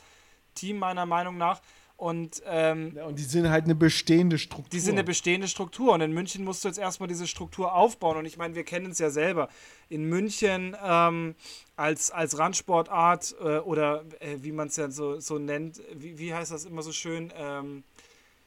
[0.55, 1.61] Team, meiner Meinung nach.
[2.01, 4.71] Und, ähm, ja, und die sind halt eine bestehende Struktur.
[4.73, 5.93] Die sind eine bestehende Struktur.
[5.93, 8.17] Und in München musst du jetzt erstmal diese Struktur aufbauen.
[8.17, 9.51] Und ich meine, wir kennen es ja selber.
[9.91, 11.35] In München ähm,
[11.77, 16.33] als, als Randsportart äh, oder äh, wie man es ja so, so nennt, wie, wie
[16.33, 17.35] heißt das immer so schön?
[17.37, 17.85] Ähm,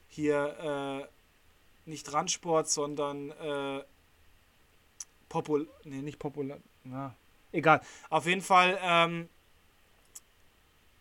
[0.07, 1.05] hier
[1.85, 3.83] äh, nicht Randsport, sondern äh,
[5.33, 5.67] popul...
[5.83, 6.59] Nee, nicht populär...
[6.83, 7.15] Na,
[7.51, 7.81] egal.
[8.09, 9.27] Auf jeden Fall, ähm,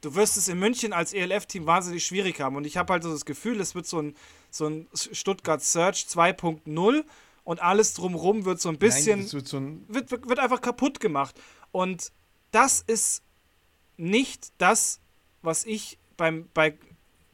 [0.01, 2.57] du wirst es in München als ELF-Team wahnsinnig schwierig haben.
[2.57, 4.17] Und ich habe halt so das Gefühl, es wird so ein,
[4.51, 7.05] so ein Stuttgart Search 2.0
[7.45, 9.21] und alles drumrum wird so ein bisschen.
[9.21, 11.39] Nein, wird, so ein wird, wird, wird, einfach kaputt gemacht.
[11.71, 12.11] Und
[12.53, 13.23] das ist
[13.99, 15.01] nicht das,
[15.43, 16.79] was ich beim, bei,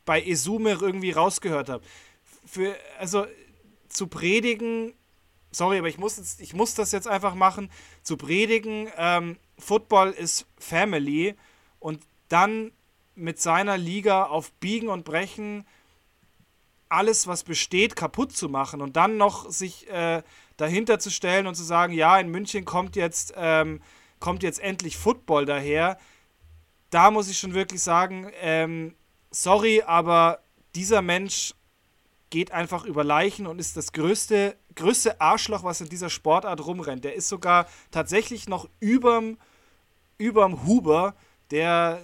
[0.05, 1.85] bei Esume irgendwie rausgehört habe.
[2.45, 3.27] Für, also
[3.89, 4.95] zu predigen,
[5.59, 7.71] sorry, aber ich muss, jetzt, ich muss das jetzt einfach machen,
[8.03, 11.35] zu predigen, ähm, Football ist Family
[11.81, 12.73] und dann
[13.15, 15.67] mit seiner Liga auf Biegen und Brechen
[16.89, 20.23] alles, was besteht, kaputt zu machen und dann noch sich äh,
[20.57, 23.83] dahinter zu stellen und zu sagen, ja, in München kommt jetzt, ähm,
[24.21, 25.99] kommt jetzt endlich Football daher.
[26.91, 28.95] Da muss ich schon wirklich sagen, ähm,
[29.31, 30.39] sorry, aber
[30.75, 31.55] dieser Mensch
[32.31, 37.05] geht einfach über Leichen und ist das größte, größte Arschloch, was in dieser Sportart rumrennt.
[37.05, 39.37] Der ist sogar tatsächlich noch überm,
[40.17, 41.15] überm Huber,
[41.51, 42.01] der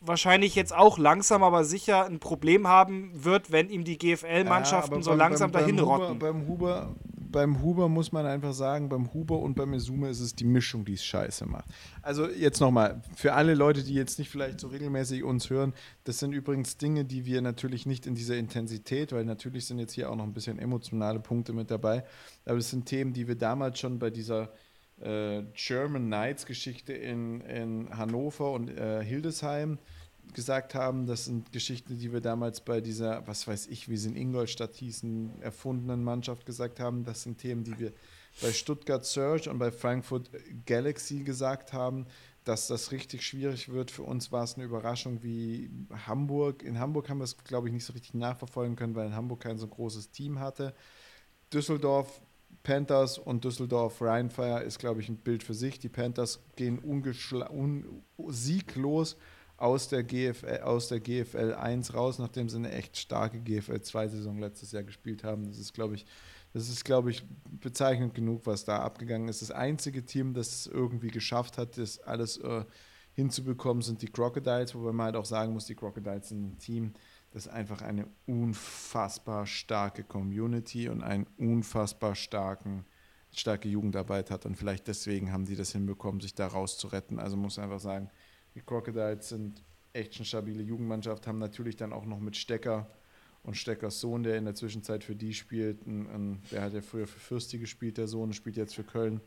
[0.00, 5.02] wahrscheinlich jetzt auch langsam, aber sicher ein Problem haben wird, wenn ihm die GFL-Mannschaften ja,
[5.02, 6.18] so langsam beim, dahin rotten.
[6.18, 6.94] Beim Huber,
[7.30, 10.84] beim Huber muss man einfach sagen, beim Huber und beim Mesume ist es die Mischung,
[10.84, 11.68] die es scheiße macht.
[12.02, 16.18] Also jetzt nochmal, für alle Leute, die jetzt nicht vielleicht so regelmäßig uns hören, das
[16.18, 20.10] sind übrigens Dinge, die wir natürlich nicht in dieser Intensität, weil natürlich sind jetzt hier
[20.10, 22.04] auch noch ein bisschen emotionale Punkte mit dabei,
[22.44, 24.52] aber das sind Themen, die wir damals schon bei dieser
[25.00, 29.78] äh, German Knights Geschichte in, in Hannover und äh, Hildesheim
[30.34, 34.10] gesagt haben, das sind Geschichten, die wir damals bei dieser, was weiß ich, wie sie
[34.10, 37.04] in Ingolstadt hießen, erfundenen Mannschaft gesagt haben.
[37.04, 37.92] Das sind Themen, die wir
[38.40, 40.30] bei Stuttgart Surge und bei Frankfurt
[40.66, 42.06] Galaxy gesagt haben,
[42.44, 43.90] dass das richtig schwierig wird.
[43.90, 45.70] Für uns war es eine Überraschung wie
[46.06, 46.62] Hamburg.
[46.62, 49.40] In Hamburg haben wir es, glaube ich, nicht so richtig nachverfolgen können, weil in Hamburg
[49.40, 50.74] kein so großes Team hatte.
[51.52, 52.22] Düsseldorf
[52.62, 55.78] Panthers und Düsseldorf Rheinfire ist, glaube ich, ein Bild für sich.
[55.78, 59.16] Die Panthers gehen un sieglos
[59.58, 64.08] aus der GFL, aus der GFL 1 raus, nachdem sie eine echt starke GFL 2
[64.08, 65.46] Saison letztes Jahr gespielt haben.
[65.46, 66.06] Das ist, glaube ich,
[66.52, 69.42] das ist, glaube ich, bezeichnend genug, was da abgegangen ist.
[69.42, 72.64] Das einzige Team, das es irgendwie geschafft hat, das alles äh,
[73.12, 76.94] hinzubekommen, sind die Crocodiles, wobei man halt auch sagen muss, die Crocodiles sind ein Team,
[77.32, 82.86] das einfach eine unfassbar starke Community und einen unfassbar starken,
[83.32, 84.46] starke Jugendarbeit hat.
[84.46, 87.18] Und vielleicht deswegen haben die das hinbekommen, sich da rauszuretten.
[87.18, 88.08] Also muss einfach sagen,
[88.58, 92.90] die Crocodiles sind echt eine stabile Jugendmannschaft, haben natürlich dann auch noch mit Stecker
[93.44, 95.86] und Steckers Sohn, der in der Zwischenzeit für die spielt.
[95.86, 99.20] Ein, der hat ja früher für Fürsti gespielt, der Sohn, spielt jetzt für Köln.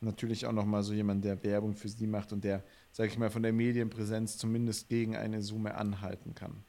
[0.00, 3.30] Natürlich auch nochmal so jemand, der Werbung für sie macht und der, sag ich mal,
[3.30, 6.64] von der Medienpräsenz zumindest gegen eine Summe anhalten kann.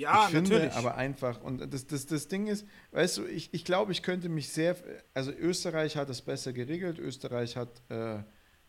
[0.00, 0.74] Ja, ich finde natürlich.
[0.74, 4.30] aber einfach, und das, das, das Ding ist, weißt du, ich, ich glaube, ich könnte
[4.30, 4.76] mich sehr,
[5.12, 8.20] also Österreich hat es besser geregelt, Österreich hat, äh,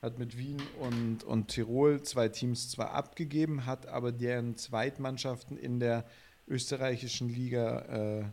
[0.02, 5.80] hat mit Wien und, und Tirol zwei Teams zwar abgegeben, hat aber deren Zweitmannschaften in
[5.80, 6.06] der
[6.50, 8.26] österreichischen Liga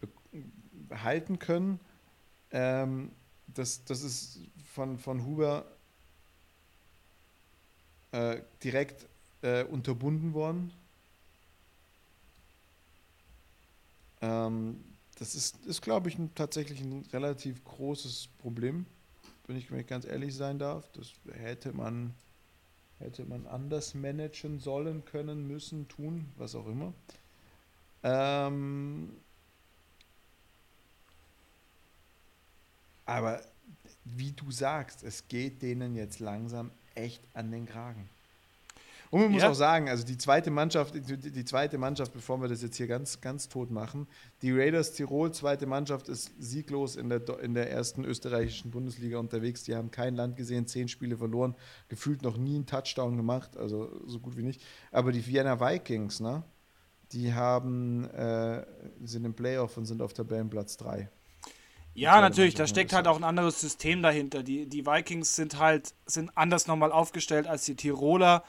[0.00, 1.80] äh, halten können.
[2.52, 3.10] Ähm,
[3.48, 4.38] das, das ist
[4.72, 5.64] von, von Huber
[8.12, 9.08] äh, direkt
[9.42, 10.72] äh, unterbunden worden
[14.22, 14.82] Ähm,
[15.18, 18.86] das ist, ist glaube ich, ein, tatsächlich ein relativ großes Problem,
[19.46, 20.90] wenn ich, wenn ganz ehrlich sein darf.
[20.92, 22.14] Das hätte man,
[22.98, 26.94] hätte man anders managen sollen, können, müssen, tun, was auch immer.
[28.02, 29.10] Ähm,
[33.04, 33.42] aber
[34.04, 38.08] wie du sagst, es geht denen jetzt langsam echt an den Kragen.
[39.12, 39.50] Und man muss ja.
[39.50, 42.86] auch sagen, also die zweite Mannschaft, die, die, zweite Mannschaft, bevor wir das jetzt hier
[42.86, 44.06] ganz, ganz tot machen,
[44.40, 49.64] die Raiders Tirol, zweite Mannschaft, ist sieglos in der, in der ersten österreichischen Bundesliga unterwegs.
[49.64, 51.54] Die haben kein Land gesehen, zehn Spiele verloren,
[51.90, 54.62] gefühlt noch nie einen Touchdown gemacht, also so gut wie nicht.
[54.92, 56.42] Aber die Vienna Vikings, ne?
[57.12, 58.64] Die haben, äh,
[59.04, 61.10] sind im Playoff und sind auf Tabellenplatz 3.
[61.92, 64.42] Ja, natürlich, da steckt halt auch ein anderes System dahinter.
[64.42, 68.42] Die, die Vikings sind halt sind anders nochmal aufgestellt als die Tiroler.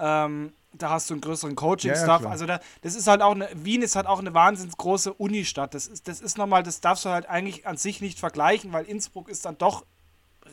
[0.00, 2.22] Ähm, da hast du einen größeren Coaching-Staff.
[2.22, 4.76] Ja, ja, also da, das ist halt auch eine, Wien ist halt auch eine wahnsinnig
[4.76, 5.74] große Unistadt.
[5.74, 8.84] Das ist, das ist nochmal, das darfst du halt eigentlich an sich nicht vergleichen, weil
[8.84, 9.84] Innsbruck ist dann doch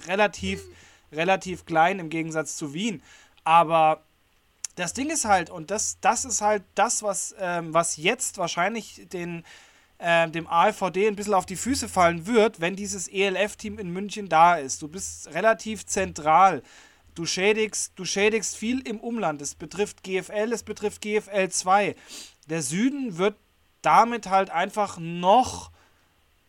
[0.07, 0.61] relativ,
[1.11, 3.01] relativ klein im Gegensatz zu Wien.
[3.43, 4.01] Aber
[4.75, 9.07] das Ding ist halt, und das, das ist halt das, was, ähm, was jetzt wahrscheinlich
[9.11, 9.43] den,
[9.99, 14.29] äh, dem AfVD ein bisschen auf die Füße fallen wird, wenn dieses ELF-Team in München
[14.29, 14.81] da ist.
[14.81, 16.61] Du bist relativ zentral.
[17.17, 19.41] Du schädigst, du schädigst viel im Umland.
[19.41, 21.95] Es betrifft GFL, es betrifft GFL 2.
[22.47, 23.35] Der Süden wird
[23.81, 25.71] damit halt einfach noch,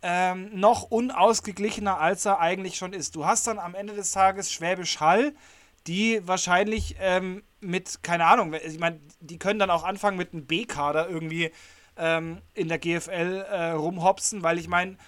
[0.02, 3.16] ähm, noch unausgeglichener, als er eigentlich schon ist.
[3.16, 5.34] Du hast dann am Ende des Tages Schwäbisch Hall,
[5.86, 10.44] die wahrscheinlich ähm, mit, keine Ahnung, ich meine, die können dann auch anfangen mit einem
[10.44, 11.50] B-Kader irgendwie
[11.96, 14.98] ähm, in der GFL äh, rumhopsen, weil ich meine,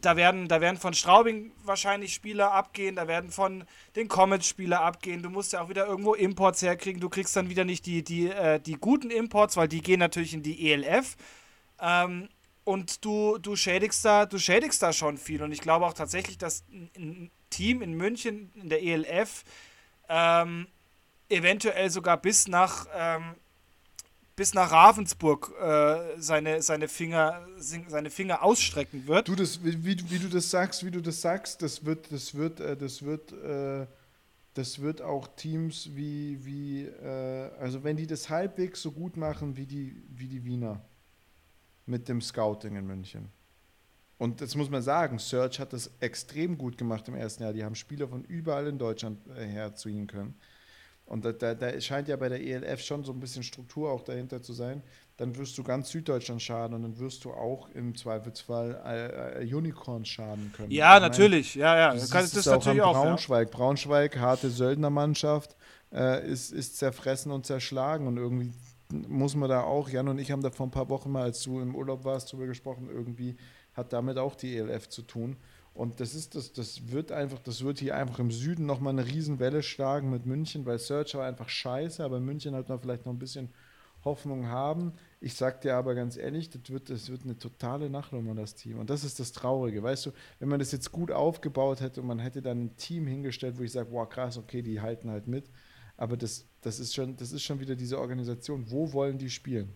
[0.00, 3.64] da werden, da werden von Straubing wahrscheinlich Spieler abgehen, da werden von
[3.96, 5.22] den Comets Spieler abgehen.
[5.22, 7.00] Du musst ja auch wieder irgendwo Imports herkriegen.
[7.00, 10.34] Du kriegst dann wieder nicht die, die, äh, die guten Imports, weil die gehen natürlich
[10.34, 11.16] in die ELF.
[11.80, 12.28] Ähm,
[12.64, 15.42] und du, du schädigst da, du schädigst da schon viel.
[15.42, 19.44] Und ich glaube auch tatsächlich, dass ein Team in München in der ELF
[20.08, 20.66] ähm,
[21.28, 23.34] eventuell sogar bis nach ähm,
[24.38, 29.26] bis nach Ravensburg äh, seine, seine, Finger, seine Finger ausstrecken wird.
[29.26, 32.60] Du, das, wie, wie, du das sagst, wie du das sagst, das wird, das wird,
[32.60, 33.88] äh, das wird, äh,
[34.54, 39.56] das wird auch Teams wie, wie äh, also wenn die das halbwegs so gut machen
[39.56, 40.80] wie die, wie die Wiener
[41.86, 43.30] mit dem Scouting in München.
[44.18, 47.52] Und das muss man sagen, Search hat das extrem gut gemacht im ersten Jahr.
[47.52, 50.36] Die haben Spieler von überall in Deutschland äh, herziehen können.
[51.08, 54.02] Und da, da, da, scheint ja bei der ELF schon so ein bisschen Struktur auch
[54.02, 54.82] dahinter zu sein.
[55.16, 59.54] Dann wirst du ganz Süddeutschland schaden und dann wirst du auch im Zweifelsfall äh, äh,
[59.54, 60.70] Unicorns schaden können.
[60.70, 61.56] Ja, ich natürlich.
[61.56, 61.94] Meine, ja, ja.
[61.94, 63.48] Das, das ist natürlich auch Braunschweig.
[63.48, 63.56] Ja.
[63.56, 65.56] Braunschweig, harte Söldnermannschaft,
[65.92, 68.52] äh, ist, ist zerfressen und zerschlagen und irgendwie
[68.90, 71.42] muss man da auch, Jan und ich haben da vor ein paar Wochen mal, als
[71.42, 73.36] du im Urlaub warst, drüber gesprochen, irgendwie
[73.74, 75.36] hat damit auch die ELF zu tun.
[75.78, 79.06] Und das ist das, das wird einfach, das wird hier einfach im Süden nochmal eine
[79.06, 83.12] Riesenwelle schlagen mit München, weil Search war einfach scheiße, aber München hat man vielleicht noch
[83.12, 83.50] ein bisschen
[84.02, 84.92] Hoffnung haben.
[85.20, 88.80] Ich sag dir aber ganz ehrlich, das wird, das wird eine totale Nachnummer, das Team.
[88.80, 89.80] Und das ist das Traurige.
[89.80, 90.10] Weißt du,
[90.40, 93.62] wenn man das jetzt gut aufgebaut hätte und man hätte dann ein Team hingestellt, wo
[93.62, 95.48] ich sage, wow, krass, okay, die halten halt mit.
[95.96, 98.68] Aber das, das, ist schon, das ist schon wieder diese Organisation.
[98.68, 99.72] Wo wollen die spielen?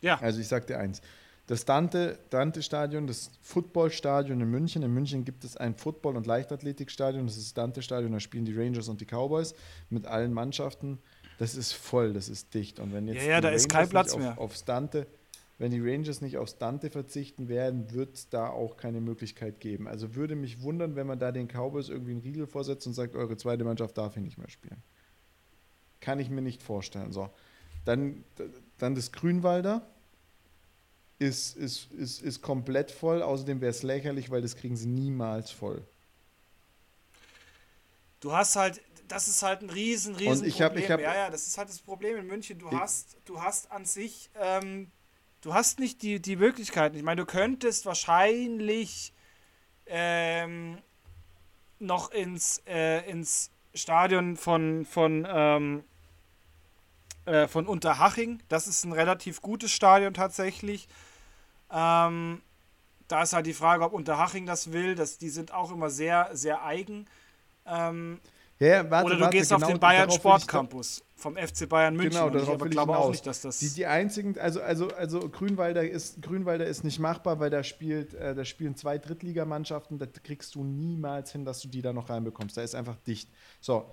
[0.00, 0.20] Ja.
[0.20, 1.02] Also ich sag dir eins,
[1.50, 4.84] das Dante, Dante-Stadion, das Footballstadion in München.
[4.84, 7.26] In München gibt es ein Football- und Leichtathletikstadion.
[7.26, 8.12] Das ist das Dante-Stadion.
[8.12, 9.56] Da spielen die Rangers und die Cowboys
[9.88, 11.00] mit allen Mannschaften.
[11.40, 12.78] Das ist voll, das ist dicht.
[12.78, 14.38] Und wenn jetzt ja, ja, da Rangers ist kein Platz auf, mehr.
[14.38, 15.08] aufs Dante,
[15.58, 19.88] wenn die Rangers nicht aufs Dante verzichten werden, wird es da auch keine Möglichkeit geben.
[19.88, 23.16] Also würde mich wundern, wenn man da den Cowboys irgendwie einen Riegel vorsetzt und sagt,
[23.16, 24.84] eure zweite Mannschaft darf hier nicht mehr spielen.
[26.00, 27.10] Kann ich mir nicht vorstellen.
[27.10, 27.28] So,
[27.84, 28.22] dann,
[28.78, 29.84] dann das Grünwalder
[31.20, 33.22] ist, ist, ist, ist komplett voll.
[33.22, 35.84] Außerdem wäre es lächerlich, weil das kriegen sie niemals voll.
[38.20, 40.84] Du hast halt, das ist halt ein riesen, riesen ich hab- Problem.
[40.84, 42.58] ich hab- ja, ja, das ist halt das Problem in München.
[42.58, 44.90] Du hast, du hast an sich, ähm,
[45.42, 46.96] du hast nicht die, die Möglichkeiten.
[46.96, 49.12] Ich meine, du könntest wahrscheinlich
[49.86, 50.78] ähm,
[51.78, 55.84] noch ins, äh, ins Stadion von, von, ähm,
[57.26, 58.42] äh, von Unterhaching.
[58.48, 60.88] Das ist ein relativ gutes Stadion tatsächlich.
[61.72, 62.40] Ähm,
[63.08, 64.94] da ist halt die Frage, ob Unterhaching das will.
[64.94, 67.06] Das, die sind auch immer sehr, sehr eigen.
[67.66, 68.20] Ähm,
[68.58, 71.94] Ja, warte, oder du warte, gehst auf genau den Bayern ich Sportcampus vom FC Bayern
[71.96, 72.12] München.
[72.12, 73.10] Genau, ich darauf aber will ich glaube auch hinaus.
[73.12, 73.58] nicht, dass das.
[73.58, 78.14] Die, die einzigen, also, also, also Grünwalder ist, Grünwalder ist nicht machbar, weil da spielt,
[78.14, 82.08] äh, da spielen zwei Drittligamannschaften, da kriegst du niemals hin, dass du die da noch
[82.10, 82.56] reinbekommst.
[82.56, 83.28] Da ist einfach dicht.
[83.60, 83.90] So.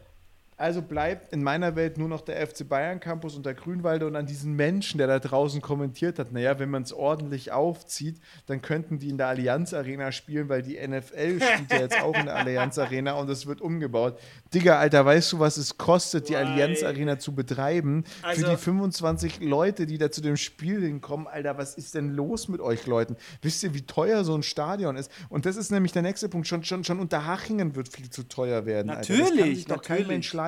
[0.59, 4.15] Also bleibt in meiner Welt nur noch der FC Bayern Campus und der Grünwalder und
[4.15, 8.63] an diesen Menschen, der da draußen kommentiert hat, naja, wenn man es ordentlich aufzieht, dann
[8.63, 12.25] könnten die in der Allianz Arena spielen, weil die NFL spielt ja jetzt auch in
[12.25, 14.17] der Allianz Arena und es wird umgebaut.
[14.51, 16.81] Digga, Alter, weißt du, was es kostet, die Allianz.
[16.81, 18.03] Arena zu betreiben?
[18.23, 22.09] Also- Für die 25 Leute, die da zu dem Spiel hinkommen, Alter, was ist denn
[22.15, 23.15] los mit euch Leuten?
[23.43, 25.11] Wisst ihr, wie teuer so ein Stadion ist?
[25.29, 26.47] Und das ist nämlich der nächste Punkt.
[26.47, 28.89] Schon, schon, schon Unterhachingen wird viel zu teuer werden.
[28.89, 29.01] Alter.
[29.01, 30.07] Das kann Natürlich, sich doch kein natürlich.
[30.07, 30.46] Mensch leisten.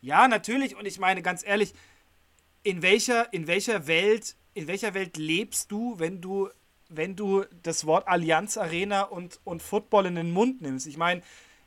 [0.00, 0.76] Ja, natürlich.
[0.76, 1.74] Und ich meine, ganz ehrlich,
[2.62, 6.48] in welcher, in welcher Welt, in welcher Welt lebst du, wenn du,
[6.88, 10.86] wenn du das Wort Allianz Arena und, und Football in den Mund nimmst?
[10.86, 11.22] Ich meine,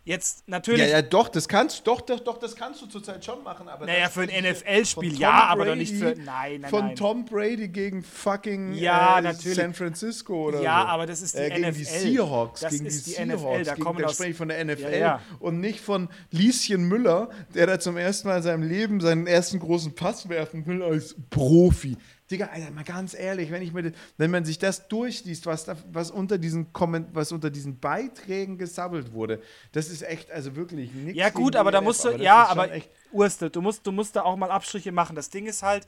[0.06, 0.80] jetzt natürlich.
[0.82, 3.68] Ja, ja, doch, das kannst doch, doch, doch, das kannst du zurzeit schon machen.
[3.68, 6.86] Aber Naja, für ein NFL-Spiel ja, Tom aber doch nicht für- Brady- nein, nein, Von
[6.86, 6.96] nein.
[6.96, 9.58] Tom Brady gegen fucking Ja, äh, natürlich.
[9.58, 10.88] San Francisco oder Ja, so.
[10.88, 11.78] aber das ist die äh, gegen NFL.
[11.80, 14.48] die Seahawks, Das gegen ist die die Seahawks, NFL, da kommen da spreche ich von
[14.48, 15.22] der NFL Ja, ja.
[15.40, 19.60] und nicht von Lieschen Müller, der da zum ersten Mal in seinem Leben seinen ersten
[19.60, 21.98] großen Pass werfen will als Profi.
[22.32, 25.78] Digga, Alter, mal ganz ehrlich, wenn ich mir, wenn man sich das durchliest, was, da,
[25.92, 29.42] was, unter diesen Komment was unter diesen Beiträgen gesabbelt wurde,
[29.74, 31.18] das ist echt, also wirklich nichts.
[31.20, 34.16] Ja, gut, aber da musst du, das ja, aber echt- Urste, du musst, du musst
[34.16, 35.16] da auch mal Abstriche machen.
[35.16, 35.88] Das Ding ist halt,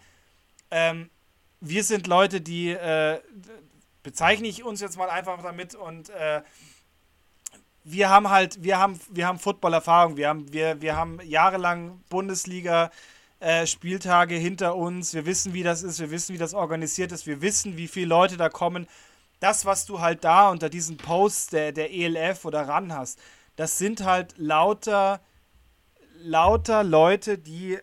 [0.69, 1.09] ähm,
[1.59, 3.19] wir sind Leute, die äh,
[4.03, 6.43] bezeichne ich uns jetzt mal einfach damit und äh,
[7.83, 12.91] wir haben halt, wir haben, wir haben Footballerfahrung, wir haben, wir, wir haben jahrelang Bundesliga
[13.39, 17.27] äh, Spieltage hinter uns, wir wissen, wie das ist, wir wissen, wie das organisiert ist,
[17.27, 18.87] wir wissen, wie viele Leute da kommen.
[19.39, 23.19] Das, was du halt da unter diesen Posts der, der ELF oder RAN hast,
[23.55, 25.19] das sind halt lauter,
[26.19, 27.77] lauter Leute, die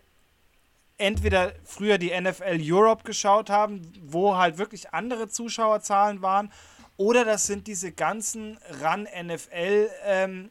[0.97, 6.51] entweder früher die NFL Europe geschaut haben, wo halt wirklich andere Zuschauerzahlen waren,
[6.97, 10.49] oder das sind diese ganzen RAN-NFL ähm,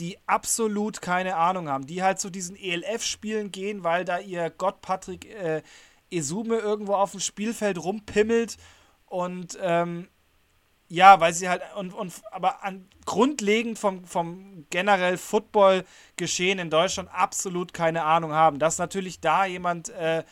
[0.00, 4.80] die absolut keine Ahnung haben, die halt zu diesen ELF-Spielen gehen, weil da ihr Gott
[4.80, 5.62] Patrick äh,
[6.10, 8.56] Esume irgendwo auf dem Spielfeld rumpimmelt
[9.06, 10.08] und ähm,
[10.88, 17.10] ja, weil sie halt und, und aber an, grundlegend vom, vom generell Football-Geschehen in Deutschland
[17.12, 18.58] absolut keine Ahnung haben.
[18.58, 20.24] Dass natürlich da jemand äh,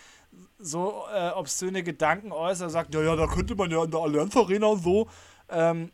[0.58, 4.36] so äh, obszöne Gedanken äußert, sagt, ja, ja, da könnte man ja in der Allianz
[4.36, 5.08] Arena und so.
[5.48, 5.92] Ähm,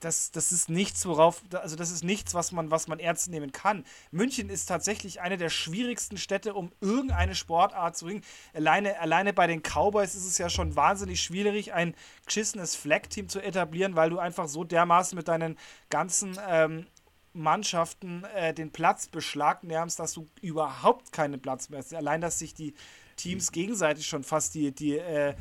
[0.00, 3.52] das, das ist nichts, worauf, also das ist nichts, was man, was man ernst nehmen
[3.52, 3.84] kann.
[4.10, 8.22] München ist tatsächlich eine der schwierigsten Städte, um irgendeine Sportart zu bringen.
[8.52, 11.94] Alleine, alleine bei den Cowboys ist es ja schon wahnsinnig schwierig, ein
[12.26, 15.58] geschissenes Flag-Team zu etablieren, weil du einfach so dermaßen mit deinen
[15.90, 16.86] ganzen ähm,
[17.32, 21.92] Mannschaften äh, den Platz beschlagnahmst, dass du überhaupt keinen Platz mehr hast.
[21.92, 22.74] Allein, dass sich die
[23.16, 25.34] Teams gegenseitig schon fast die, die, äh,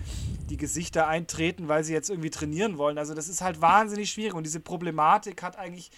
[0.49, 2.97] die Gesichter eintreten, weil sie jetzt irgendwie trainieren wollen.
[2.97, 5.91] Also das ist halt wahnsinnig schwierig und diese Problematik hat eigentlich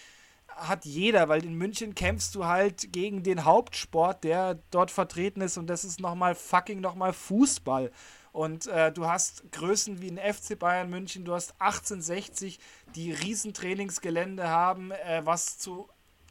[0.55, 5.57] hat jeder, weil in München kämpfst du halt gegen den Hauptsport, der dort vertreten ist
[5.57, 7.91] und das ist nochmal fucking nochmal Fußball.
[8.31, 12.59] Und äh, du hast Größen wie ein FC Bayern München, du hast 1860,
[12.95, 15.88] die Riesentrainingsgelände haben, äh, was zu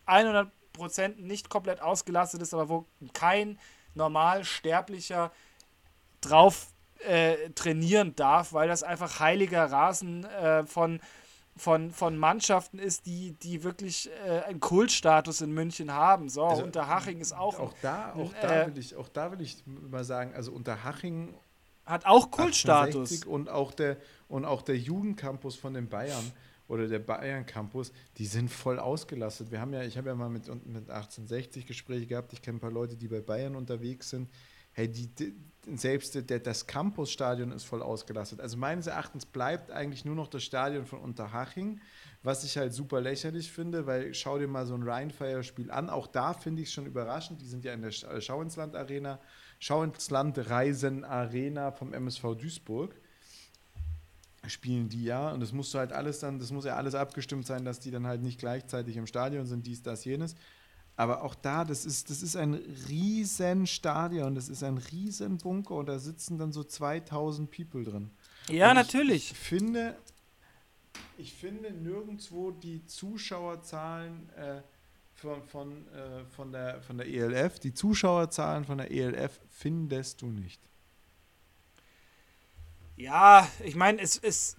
[0.07, 0.51] 100%
[1.16, 3.59] nicht komplett ausgelastet ist, aber wo kein
[3.95, 5.30] normal Sterblicher
[6.20, 6.68] drauf
[7.07, 11.01] äh, trainieren darf, weil das einfach heiliger Rasen äh, von,
[11.57, 16.28] von, von Mannschaften ist, die, die wirklich äh, einen Kultstatus in München haben.
[16.28, 17.59] So, Also, Unterhaching ist auch.
[17.59, 20.53] Auch da, auch, ein, da äh, will ich, auch da will ich mal sagen, also
[20.53, 21.34] Unterhaching
[21.84, 23.24] Hat auch Kultstatus.
[23.24, 26.32] Und auch der, und auch der Jugendcampus von den Bayern
[26.68, 29.50] oder der Bayern Campus, die sind voll ausgelastet.
[29.50, 32.32] Wir haben ja, ich habe ja mal mit, mit 1860 Gespräche gehabt.
[32.32, 34.30] Ich kenne ein paar Leute, die bei Bayern unterwegs sind.
[34.72, 35.34] Hey, die, die
[35.76, 38.40] selbst der, das Campusstadion ist voll ausgelastet.
[38.40, 41.80] Also meines Erachtens bleibt eigentlich nur noch das Stadion von Unterhaching,
[42.22, 45.90] was ich halt super lächerlich finde, weil schau dir mal so ein Rheinfire-Spiel an.
[45.90, 47.40] Auch da finde ich es schon überraschend.
[47.40, 49.20] Die sind ja in der Schau ins Land Arena,
[49.58, 52.94] Schau ins Land Reisen Arena vom MSV Duisburg
[54.49, 57.47] spielen die ja und das musst du halt alles dann, das muss ja alles abgestimmt
[57.47, 60.34] sein, dass die dann halt nicht gleichzeitig im Stadion sind, dies, das, jenes.
[60.97, 62.55] Aber auch da, das ist, das ist ein
[62.88, 68.11] riesen Stadion, das ist ein riesen Bunker und da sitzen dann so 2000 People drin.
[68.49, 69.32] Ja, und natürlich.
[69.32, 69.97] Ich finde,
[71.18, 74.62] ich finde nirgendwo die Zuschauerzahlen äh,
[75.14, 80.26] von, von, äh, von, der, von der ELF, die Zuschauerzahlen von der ELF findest du
[80.26, 80.61] nicht.
[82.97, 84.57] Ja, ich meine, es ist.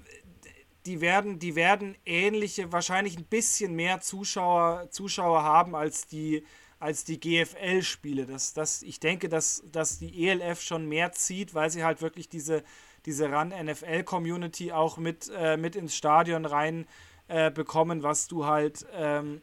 [0.86, 6.46] Die werden, die werden ähnliche, wahrscheinlich ein bisschen mehr Zuschauer, Zuschauer haben als die,
[6.78, 8.28] als die GFL-Spiele.
[8.28, 12.30] Das, das, ich denke, dass, dass die ELF schon mehr zieht, weil sie halt wirklich
[12.30, 12.64] diese,
[13.08, 16.86] diese Run-NFL-Community auch mit, äh, mit ins Stadion rein
[17.28, 19.42] äh, bekommen, was du halt, ähm,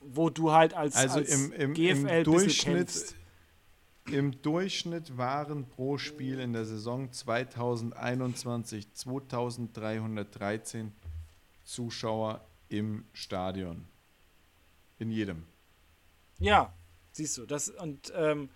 [0.00, 3.16] wo du halt als, also als im, im, GFL im Durchschnitt
[4.10, 10.92] im Durchschnitt waren pro Spiel in der Saison 2021 2313
[11.64, 13.86] Zuschauer im Stadion.
[14.98, 15.44] In jedem.
[16.38, 16.72] Ja,
[17.12, 18.48] siehst du, das und ähm,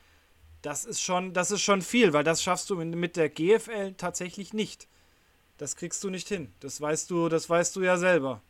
[0.63, 4.53] das ist schon, das ist schon viel, weil das schaffst du mit der GFL tatsächlich
[4.53, 4.89] nicht.
[5.59, 6.53] Das kriegst du nicht hin.
[6.61, 8.43] Das weißt du, das weißt du ja selber.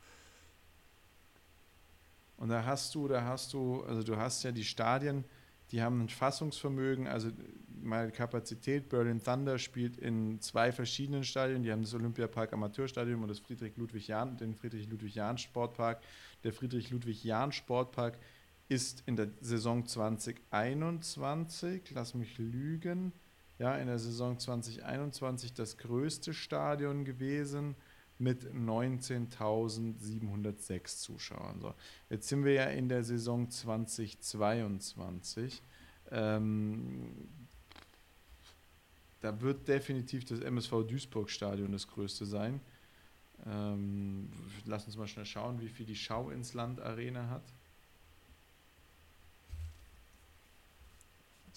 [2.36, 5.24] Und da hast du, da hast du, also du hast ja die Stadien,
[5.72, 7.30] die haben ein Fassungsvermögen, also
[7.82, 8.88] meine Kapazität.
[8.88, 11.62] Berlin Thunder spielt in zwei verschiedenen Stadien.
[11.62, 16.00] Die haben das Olympiapark Amateurstadion und das Friedrich-Ludwig-Jahn, den Friedrich-Ludwig-Jahn-Sportpark.
[16.44, 18.18] Der Friedrich-Ludwig-Jahn-Sportpark
[18.68, 23.12] ist in der Saison 2021, lass mich lügen,
[23.58, 27.74] ja, in der Saison 2021 das größte Stadion gewesen
[28.20, 31.60] mit 19.706 Zuschauern.
[31.60, 31.74] So,
[32.10, 35.60] jetzt sind wir ja in der Saison 2022.
[36.10, 37.28] Ähm,
[39.20, 42.60] da wird definitiv das MSV Duisburg Stadion das größte sein.
[43.46, 44.30] Ähm,
[44.66, 47.44] lass uns mal schnell schauen, wie viel die Schau ins Land Arena hat.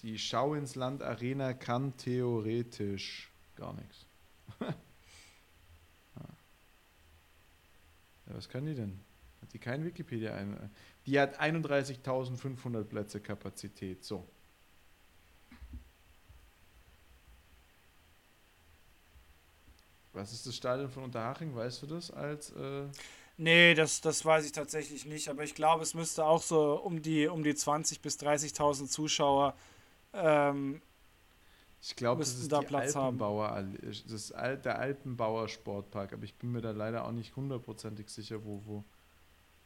[0.02, 4.06] Die Schau ins Land Arena kann theoretisch gar nichts.
[8.34, 9.00] Was kann die denn?
[9.42, 10.72] Hat die kein Wikipedia ein?
[11.06, 14.04] Die hat 31.500 Plätze Kapazität.
[14.04, 14.28] So.
[20.14, 21.56] Was ist das Stadion von Unterhaching?
[21.56, 22.52] Weißt du das als.
[22.52, 22.86] Äh
[23.38, 25.28] nee, das, das weiß ich tatsächlich nicht.
[25.30, 29.56] Aber ich glaube, es müsste auch so um die, um die 20.000 bis 30.000 Zuschauer
[30.14, 30.82] ähm,
[31.86, 33.78] ich glaube, das ist da Platz Alpenbauer, haben.
[33.82, 38.46] Das ist der Alpenbauer Sportpark, aber ich bin mir da leider auch nicht hundertprozentig sicher,
[38.46, 38.84] wo, wo,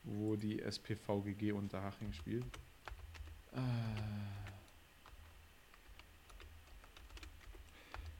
[0.03, 2.43] wo die SPVGG Unterhaching spielt.
[3.53, 3.59] Äh.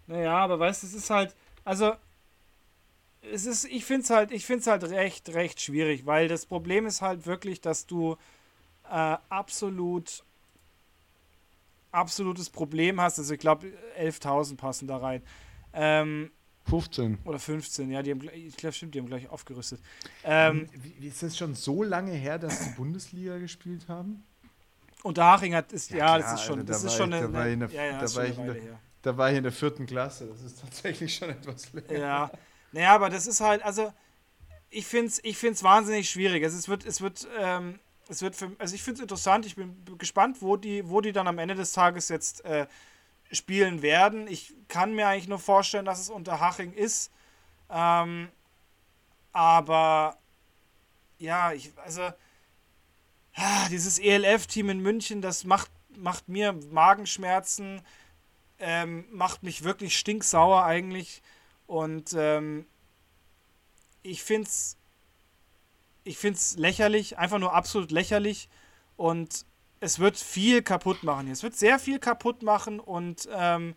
[0.05, 1.35] Naja, aber weißt du, es ist halt,
[1.65, 1.95] also
[3.21, 6.45] es ist, ich finde es halt, ich finde es halt recht, recht schwierig, weil das
[6.45, 8.15] Problem ist halt wirklich, dass du
[8.89, 10.23] äh, absolut
[11.91, 13.67] absolutes Problem hast, also ich glaube
[13.99, 15.21] 11.000 passen da rein.
[15.73, 16.31] Ähm,
[16.69, 17.19] 15.
[17.23, 19.79] Oder 15, ja, die haben, ich glaube, stimmt, die haben gleich aufgerüstet.
[20.23, 24.25] Ähm, Wie, ist das schon so lange her, dass die Bundesliga gespielt haben?
[25.03, 27.29] Und Haching hat, ist, ja, ja das ist schon, das ist schon eine,
[29.01, 31.97] da war ich in der vierten Klasse, das ist tatsächlich schon etwas länger.
[31.97, 32.31] Ja,
[32.73, 33.93] naja, aber das ist halt, also
[34.69, 36.43] ich finde es ich find's wahnsinnig schwierig.
[36.43, 37.79] Also es wird, es wird ähm,
[38.09, 41.11] es wird für, also ich finde es interessant, ich bin gespannt, wo die, wo die
[41.11, 42.67] dann am Ende des Tages jetzt äh,
[43.31, 44.27] spielen werden.
[44.27, 47.11] Ich kann mir eigentlich nur vorstellen, dass es unter Haching ist.
[47.69, 48.29] Ähm,
[49.33, 50.17] aber
[51.19, 52.09] ja, ich, also
[53.35, 57.81] ah, dieses ELF-Team in München, das macht, macht mir Magenschmerzen,
[58.59, 61.21] ähm, macht mich wirklich stinksauer eigentlich.
[61.67, 62.65] Und ähm,
[64.01, 64.77] ich finde es
[66.07, 68.49] ich finde es lächerlich, einfach nur absolut lächerlich.
[68.95, 69.45] Und
[69.79, 71.29] es wird viel kaputt machen.
[71.29, 73.75] Es wird sehr viel kaputt machen und ähm,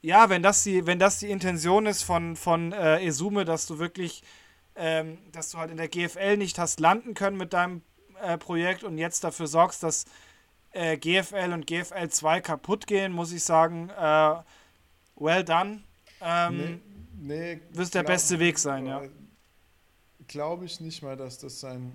[0.00, 3.78] ja, wenn das die, wenn das die Intention ist von, von äh, Esume, dass du
[3.78, 4.22] wirklich,
[4.76, 7.82] ähm, dass du halt in der GFL nicht hast landen können mit deinem
[8.22, 10.04] äh, Projekt und jetzt dafür sorgst, dass
[10.70, 14.34] äh, GFL und GFL 2 kaputt gehen, muss ich sagen, äh,
[15.16, 15.82] well done.
[16.20, 16.80] Ähm,
[17.16, 19.02] nee, nee, wird der beste Weg sein, ja.
[20.28, 21.94] Glaube ich nicht mal, dass das sein.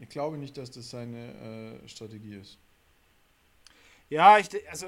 [0.00, 2.58] Ich glaube nicht, dass das seine äh, Strategie ist.
[4.08, 4.86] Ja, ich, also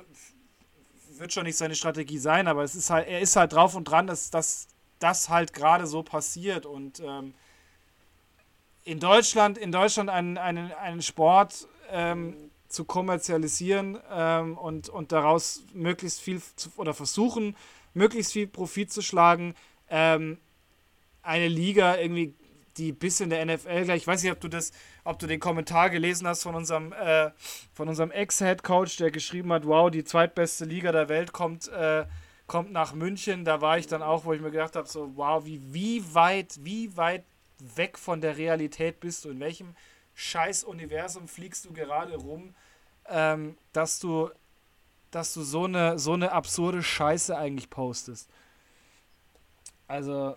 [1.19, 3.85] wird schon nicht seine Strategie sein, aber es ist halt, er ist halt drauf und
[3.85, 7.35] dran, dass das halt gerade so passiert und ähm,
[8.85, 15.63] in Deutschland, in Deutschland einen, einen, einen Sport ähm, zu kommerzialisieren ähm, und, und daraus
[15.73, 17.57] möglichst viel zu, oder versuchen,
[17.95, 19.55] möglichst viel Profit zu schlagen.
[19.89, 20.39] Ähm,
[21.25, 22.35] eine Liga irgendwie,
[22.77, 24.73] die bis in der NFL gleich, ich weiß nicht, ob du das,
[25.05, 27.31] ob du den Kommentar gelesen hast von unserem, äh,
[27.73, 32.05] von unserem Ex-Head-Coach, der geschrieben hat, wow, die zweitbeste Liga der Welt kommt, äh,
[32.47, 33.45] kommt nach München.
[33.45, 36.59] Da war ich dann auch, wo ich mir gedacht habe, so, wow, wie, wie weit,
[36.63, 37.25] wie weit
[37.77, 39.31] weg von der Realität bist du?
[39.31, 39.75] In welchem
[40.15, 42.55] scheiß Universum fliegst du gerade rum,
[43.09, 44.31] ähm, dass du,
[45.11, 48.29] dass du so eine, so eine absurde Scheiße eigentlich postest?
[49.87, 50.37] Also,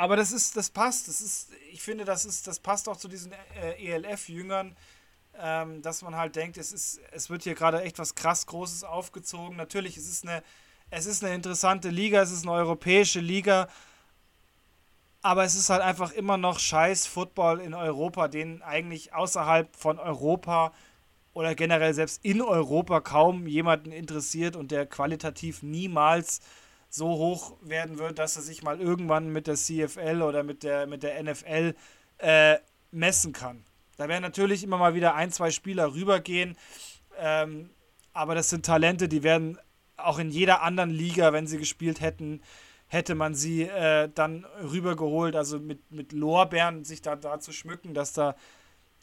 [0.00, 1.08] aber das ist, das passt.
[1.08, 4.74] Das ist, ich finde, das ist, das passt auch zu diesen äh, ELF-Jüngern,
[5.38, 8.82] ähm, dass man halt denkt, es ist, es wird hier gerade echt was krass Großes
[8.82, 9.58] aufgezogen.
[9.58, 10.42] Natürlich, es ist eine,
[10.88, 13.68] es ist eine interessante Liga, es ist eine europäische Liga,
[15.20, 19.98] aber es ist halt einfach immer noch scheiß Football in Europa, den eigentlich außerhalb von
[19.98, 20.72] Europa
[21.34, 26.40] oder generell selbst in Europa kaum jemanden interessiert und der qualitativ niemals
[26.90, 30.86] so hoch werden wird, dass er sich mal irgendwann mit der CFL oder mit der,
[30.86, 31.74] mit der NFL
[32.18, 32.58] äh,
[32.90, 33.64] messen kann.
[33.96, 36.56] Da werden natürlich immer mal wieder ein, zwei Spieler rübergehen,
[37.18, 37.70] ähm,
[38.12, 39.58] aber das sind Talente, die werden
[39.96, 42.42] auch in jeder anderen Liga, wenn sie gespielt hätten,
[42.88, 47.94] hätte man sie äh, dann rübergeholt, also mit, mit Lorbeeren sich da, da zu schmücken,
[47.94, 48.34] dass da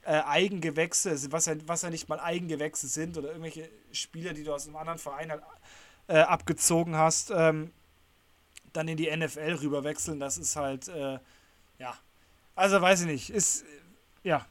[0.03, 4.53] äh, Eigengewächse, was ja, was ja nicht mal Eigengewächse sind oder irgendwelche Spieler, die du
[4.53, 5.43] aus einem anderen Verein halt,
[6.07, 7.71] äh, abgezogen hast, ähm,
[8.73, 11.19] dann in die NFL rüberwechseln, das ist halt, äh,
[11.79, 11.97] ja,
[12.55, 13.65] also weiß ich nicht, ist,
[14.23, 14.45] ja,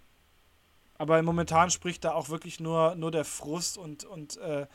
[0.99, 4.67] aber momentan spricht da auch wirklich nur, nur der Frust und, und äh,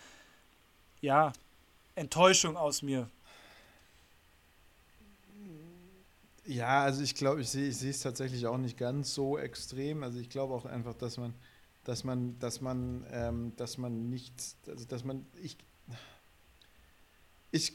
[1.02, 1.34] ja,
[1.96, 3.10] Enttäuschung aus mir.
[6.46, 10.04] Ja, also ich glaube, ich sehe ich es tatsächlich auch nicht ganz so extrem.
[10.04, 11.34] Also ich glaube auch einfach, dass man,
[11.84, 14.34] dass man, dass man, ähm, dass man nicht,
[14.68, 15.58] also dass man, ich,
[17.52, 17.74] ich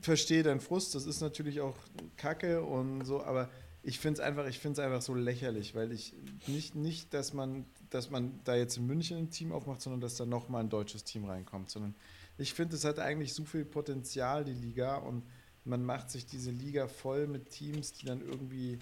[0.00, 1.76] verstehe deinen Frust, das ist natürlich auch
[2.16, 3.50] Kacke und so, aber
[3.82, 6.14] ich finde es einfach, ich finde es einfach so lächerlich, weil ich
[6.46, 10.16] nicht, nicht, dass man, dass man da jetzt in München ein Team aufmacht, sondern dass
[10.16, 11.94] da nochmal ein deutsches Team reinkommt, sondern
[12.36, 15.22] ich finde, es hat eigentlich so viel Potenzial, die Liga, und
[15.64, 18.78] man macht sich diese Liga voll mit Teams, die dann irgendwie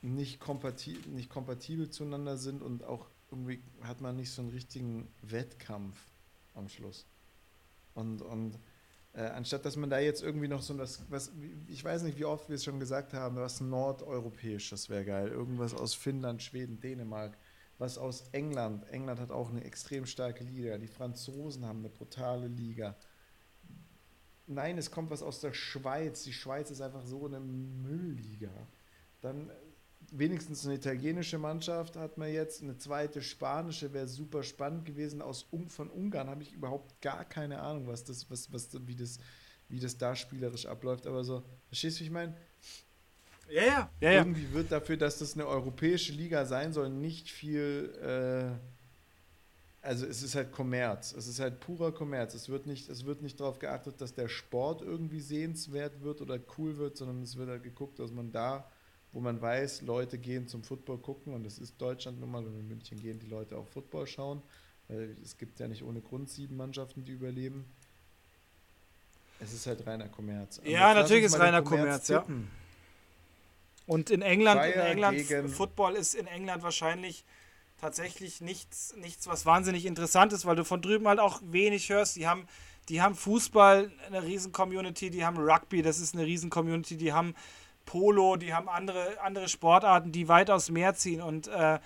[0.00, 5.08] nicht, kompatibel, nicht kompatibel zueinander sind und auch irgendwie hat man nicht so einen richtigen
[5.22, 5.96] Wettkampf
[6.54, 7.04] am Schluss.
[7.94, 8.58] Und, und
[9.18, 11.32] äh, anstatt dass man da jetzt irgendwie noch so was, was,
[11.66, 15.28] ich weiß nicht, wie oft wir es schon gesagt haben, was Nordeuropäisches wäre geil.
[15.28, 17.36] Irgendwas aus Finnland, Schweden, Dänemark,
[17.78, 18.88] was aus England.
[18.90, 20.78] England hat auch eine extrem starke Liga.
[20.78, 22.96] Die Franzosen haben eine brutale Liga
[24.48, 26.24] nein, es kommt was aus der Schweiz.
[26.24, 28.50] Die Schweiz ist einfach so eine Müllliga.
[29.20, 29.50] Dann
[30.12, 35.22] wenigstens eine italienische Mannschaft hat man jetzt, eine zweite spanische wäre super spannend gewesen.
[35.22, 39.18] Aus von Ungarn habe ich überhaupt gar keine Ahnung, was das, was, was, wie das,
[39.68, 41.06] wie das da spielerisch abläuft.
[41.06, 42.34] Aber so, verstehst du, wie ich meine?
[43.50, 44.12] Ja, ja, ja.
[44.12, 47.94] Irgendwie wird dafür, dass das eine europäische Liga sein soll, nicht viel.
[48.02, 48.78] Äh,
[49.80, 51.12] also es ist halt Kommerz.
[51.12, 52.34] Es ist halt purer Kommerz.
[52.34, 56.38] Es wird nicht, es wird nicht darauf geachtet, dass der Sport irgendwie sehenswert wird oder
[56.58, 58.70] cool wird, sondern es wird halt geguckt, dass man da,
[59.12, 62.58] wo man weiß, Leute gehen zum Football gucken und das ist Deutschland nun mal und
[62.58, 64.42] in München gehen die Leute auch Football schauen.
[64.88, 67.64] Weil es gibt ja nicht ohne Grund sieben Mannschaften, die überleben.
[69.40, 70.58] Es ist halt reiner Kommerz.
[70.58, 72.24] Aber ja, natürlich ist reiner Kommerz, ja.
[73.86, 77.24] Und in England, in England, Football ist in England wahrscheinlich
[77.80, 82.16] tatsächlich nichts, nichts, was wahnsinnig interessant ist, weil du von drüben halt auch wenig hörst.
[82.16, 82.46] Die haben,
[82.88, 87.12] die haben Fußball, eine riesen Community, die haben Rugby, das ist eine riesen Community, die
[87.12, 87.34] haben
[87.88, 91.22] Polo, die haben andere, andere Sportarten, die weitaus mehr ziehen.
[91.22, 91.78] Und äh,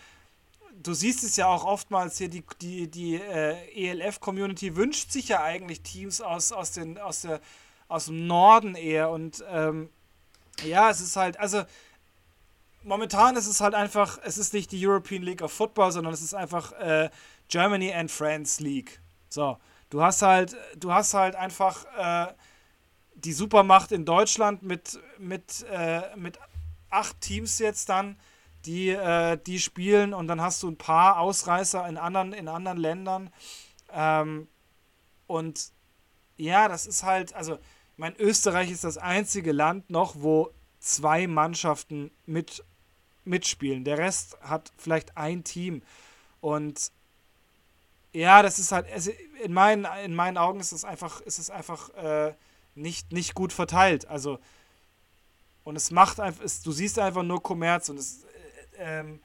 [0.83, 5.45] du siehst es ja auch oftmals hier, die, die, die äh, ELF-Community wünscht sich ja
[5.45, 7.41] eigentlich Teams aus, aus, den, aus, der,
[7.87, 9.11] aus dem Norden eher.
[9.11, 9.91] Und ähm,
[10.65, 11.63] ja, es ist halt, also
[12.83, 16.21] momentan ist es halt einfach, es ist nicht die European League of Football, sondern es
[16.21, 17.11] ist einfach äh,
[17.47, 19.01] Germany and France League.
[19.29, 19.57] So,
[19.91, 22.33] du hast halt, du hast halt einfach äh,
[23.25, 26.39] die Supermacht in Deutschland mit, mit, äh, mit
[26.91, 28.19] acht Teams jetzt dann,
[28.67, 32.79] die, äh, die spielen und dann hast du ein paar Ausreißer in anderen, in anderen
[32.79, 33.31] Ländern.
[33.93, 34.49] Ähm,
[35.27, 35.73] und
[36.37, 40.51] Ja, das ist halt, also, ich meine, Österreich ist das einzige Land noch, wo
[40.81, 42.65] zwei Mannschaften mit,
[43.25, 43.85] mitspielen.
[43.85, 45.83] Der Rest hat vielleicht ein Team.
[46.41, 46.91] Und
[48.13, 48.87] ja, das ist halt,
[49.45, 52.35] in, meinen, in meinen Augen ist es einfach, ist es einfach äh,
[52.75, 54.09] nicht, nicht gut verteilt.
[54.09, 54.39] Also,
[55.65, 58.25] und es macht einfach, es, du siehst einfach nur Kommerz und es,
[58.79, 59.21] äh, ähm,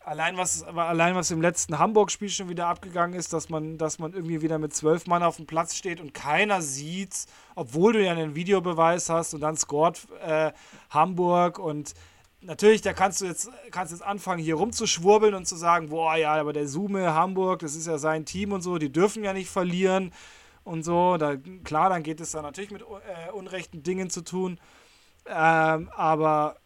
[0.00, 4.12] allein was, allein was im letzten Hamburg-Spiel schon wieder abgegangen ist, dass man, dass man
[4.12, 8.12] irgendwie wieder mit zwölf Mann auf dem Platz steht und keiner sieht, obwohl du ja
[8.12, 10.52] einen Videobeweis hast und dann scored äh,
[10.88, 11.94] Hamburg und
[12.40, 16.34] natürlich, da kannst du jetzt, kannst jetzt anfangen, hier rumzuschwurbeln und zu sagen, boah, ja,
[16.34, 19.50] aber der Sume Hamburg, das ist ja sein Team und so, die dürfen ja nicht
[19.50, 20.12] verlieren
[20.64, 21.16] und so.
[21.16, 24.60] Da, klar, dann geht es da natürlich mit äh, unrechten Dingen zu tun.
[25.26, 26.56] Ähm, aber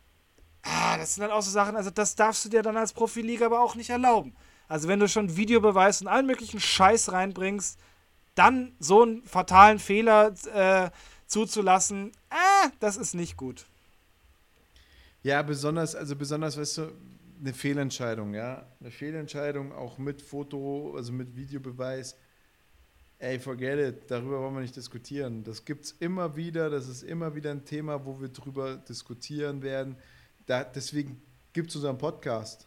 [0.63, 3.47] ah, das sind dann auch so Sachen, also das darfst du dir dann als Profiliga
[3.47, 4.35] aber auch nicht erlauben.
[4.69, 7.79] Also wenn du schon Videobeweis und allen möglichen Scheiß reinbringst,
[8.35, 10.91] dann so einen fatalen Fehler äh,
[11.27, 13.67] zuzulassen, ah, das ist nicht gut.
[15.23, 16.93] Ja, besonders, also besonders, weißt du,
[17.41, 18.67] eine Fehlentscheidung, ja.
[18.81, 22.17] Eine Fehlentscheidung auch mit Foto, also mit Videobeweis.
[23.19, 25.45] Ey, forget it, darüber wollen wir nicht diskutieren.
[25.45, 29.63] Das gibt es immer wieder, das ist immer wieder ein Thema, wo wir drüber diskutieren
[29.63, 29.97] werden.
[30.47, 32.67] Da, deswegen gibt es unseren Podcast,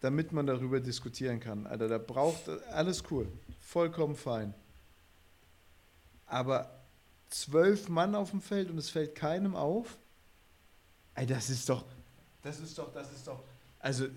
[0.00, 1.66] damit man darüber diskutieren kann.
[1.66, 3.28] Alter, da braucht alles cool,
[3.60, 4.52] vollkommen fein.
[6.26, 6.82] Aber
[7.30, 9.98] zwölf Mann auf dem Feld und es fällt keinem auf.
[11.14, 11.84] Ey, das ist doch,
[12.42, 13.42] das ist doch, das ist doch.
[13.78, 14.08] Also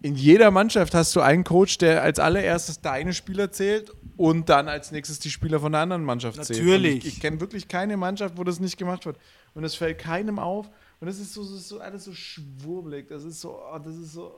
[0.00, 4.68] in jeder Mannschaft hast du einen Coach, der als allererstes deine Spieler zählt und dann
[4.68, 6.60] als nächstes die Spieler von der anderen Mannschaft zählt.
[6.60, 7.06] Natürlich.
[7.06, 9.18] Ich, ich kenne wirklich keine Mannschaft, wo das nicht gemacht wird.
[9.54, 10.70] Und es fällt keinem auf.
[11.00, 13.08] Und das ist so, das ist so alles so schwurbelig.
[13.08, 14.34] Das ist so, oh, das ist so.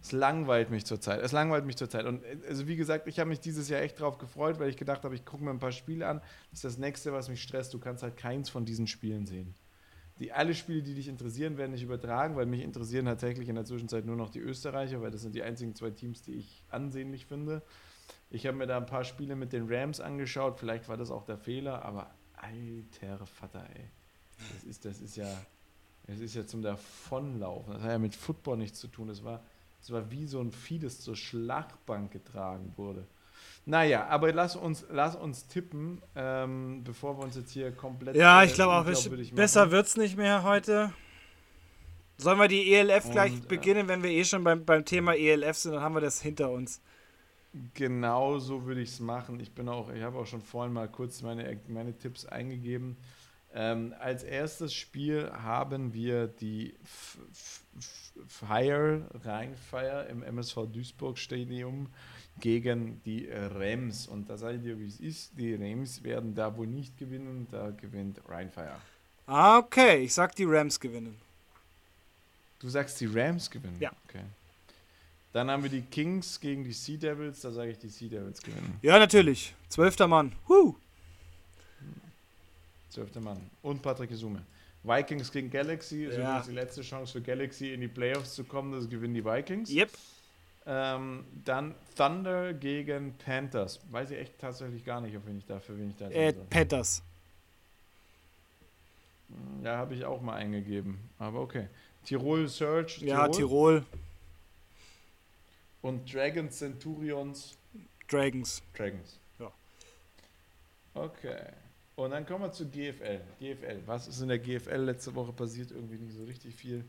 [0.00, 1.20] Es langweilt mich zurzeit.
[1.20, 2.06] Es langweilt mich zurzeit.
[2.06, 5.04] Und also wie gesagt, ich habe mich dieses Jahr echt drauf gefreut, weil ich gedacht
[5.04, 6.20] habe, ich gucke mir ein paar Spiele an.
[6.50, 7.74] Das ist das nächste, was mich stresst.
[7.74, 9.54] Du kannst halt keins von diesen Spielen sehen.
[10.18, 13.66] Die alle Spiele, die dich interessieren, werden nicht übertragen, weil mich interessieren tatsächlich in der
[13.66, 17.26] Zwischenzeit nur noch die Österreicher, weil das sind die einzigen zwei Teams, die ich ansehnlich
[17.26, 17.62] finde.
[18.30, 20.58] Ich habe mir da ein paar Spiele mit den Rams angeschaut.
[20.58, 23.90] Vielleicht war das auch der Fehler, aber alter Vater, ey.
[24.54, 25.30] Das ist, das ist ja,
[26.06, 27.74] das ist ja zum Davonlaufen.
[27.74, 29.08] Das hat ja mit Football nichts zu tun.
[29.08, 29.42] Das war,
[29.88, 33.06] war wie so ein das zur Schlachtbank getragen wurde.
[33.68, 38.14] Naja, aber lass uns, lass uns tippen, ähm, bevor wir uns jetzt hier komplett.
[38.14, 38.84] Ja, ich glaube auch,
[39.34, 40.92] besser wird es nicht mehr heute.
[42.16, 45.14] Sollen wir die ELF gleich Und, äh, beginnen, wenn wir eh schon beim, beim Thema
[45.14, 46.80] ELF sind, dann haben wir das hinter uns.
[47.74, 49.40] Genau so würde ich es machen.
[49.40, 52.96] Ich bin auch, ich habe auch schon vorhin mal kurz meine, meine Tipps eingegeben.
[53.52, 57.18] Ähm, als erstes Spiel haben wir die F
[57.78, 61.88] F Fire, Rheinfire im MSV Duisburg Stadium
[62.40, 64.06] gegen die Rams.
[64.06, 65.32] Und da seid ihr, wie es ist.
[65.38, 68.76] Die Rams werden da wohl nicht gewinnen, da gewinnt Rheinfire.
[69.26, 70.04] Ah, okay.
[70.04, 71.16] Ich sag, die Rams gewinnen.
[72.60, 73.76] Du sagst, die Rams gewinnen?
[73.80, 73.92] Ja.
[74.08, 74.22] Okay.
[75.32, 77.40] Dann haben wir die Kings gegen die Sea Devils.
[77.40, 78.78] Da sage ich, die Sea Devils gewinnen.
[78.80, 79.54] Ja, natürlich.
[79.68, 80.32] Zwölfter Mann.
[80.48, 80.74] Huh.
[82.88, 83.38] Zwölfter Mann.
[83.62, 84.40] Und Patrick Isume.
[84.82, 86.06] Vikings gegen Galaxy.
[86.06, 86.38] Das ja.
[86.38, 88.72] ist die letzte Chance für Galaxy in die Playoffs zu kommen.
[88.72, 89.70] Das gewinnen die Vikings.
[89.70, 89.90] Yep.
[90.68, 93.80] Ähm, dann Thunder gegen Panthers.
[93.90, 97.02] Weiß ich echt tatsächlich gar nicht, auf wen ich dafür wen ich da äh, Panthers.
[99.28, 100.98] Hm, ja, habe ich auch mal eingegeben.
[101.18, 101.68] Aber okay.
[102.04, 102.98] Tirol Search.
[102.98, 103.08] Tirol.
[103.08, 103.84] Ja, Tirol.
[105.82, 107.56] Und Dragons Centurions.
[108.08, 108.62] Dragons.
[108.74, 109.18] Dragons.
[109.38, 109.52] Ja.
[110.94, 111.42] Okay.
[111.94, 113.20] Und dann kommen wir zu GFL.
[113.38, 113.82] GFL.
[113.86, 115.70] Was ist in der GFL letzte Woche passiert?
[115.70, 116.84] Irgendwie nicht so richtig viel.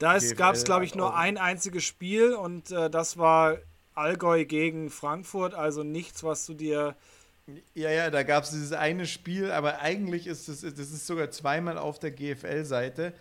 [0.00, 3.58] Da gab es, glaube ich, nur ein einziges Spiel und äh, das war
[3.94, 6.96] Allgäu gegen Frankfurt, also nichts, was du dir.
[7.74, 11.30] Ja, ja, da gab es dieses eine Spiel, aber eigentlich ist es, das ist sogar
[11.30, 13.12] zweimal auf der GFL-Seite,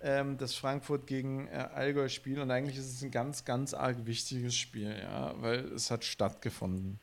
[0.00, 4.54] ähm, das Frankfurt gegen äh, Allgäu-Spiel und eigentlich ist es ein ganz, ganz arg wichtiges
[4.54, 7.00] Spiel, ja, weil es hat stattgefunden.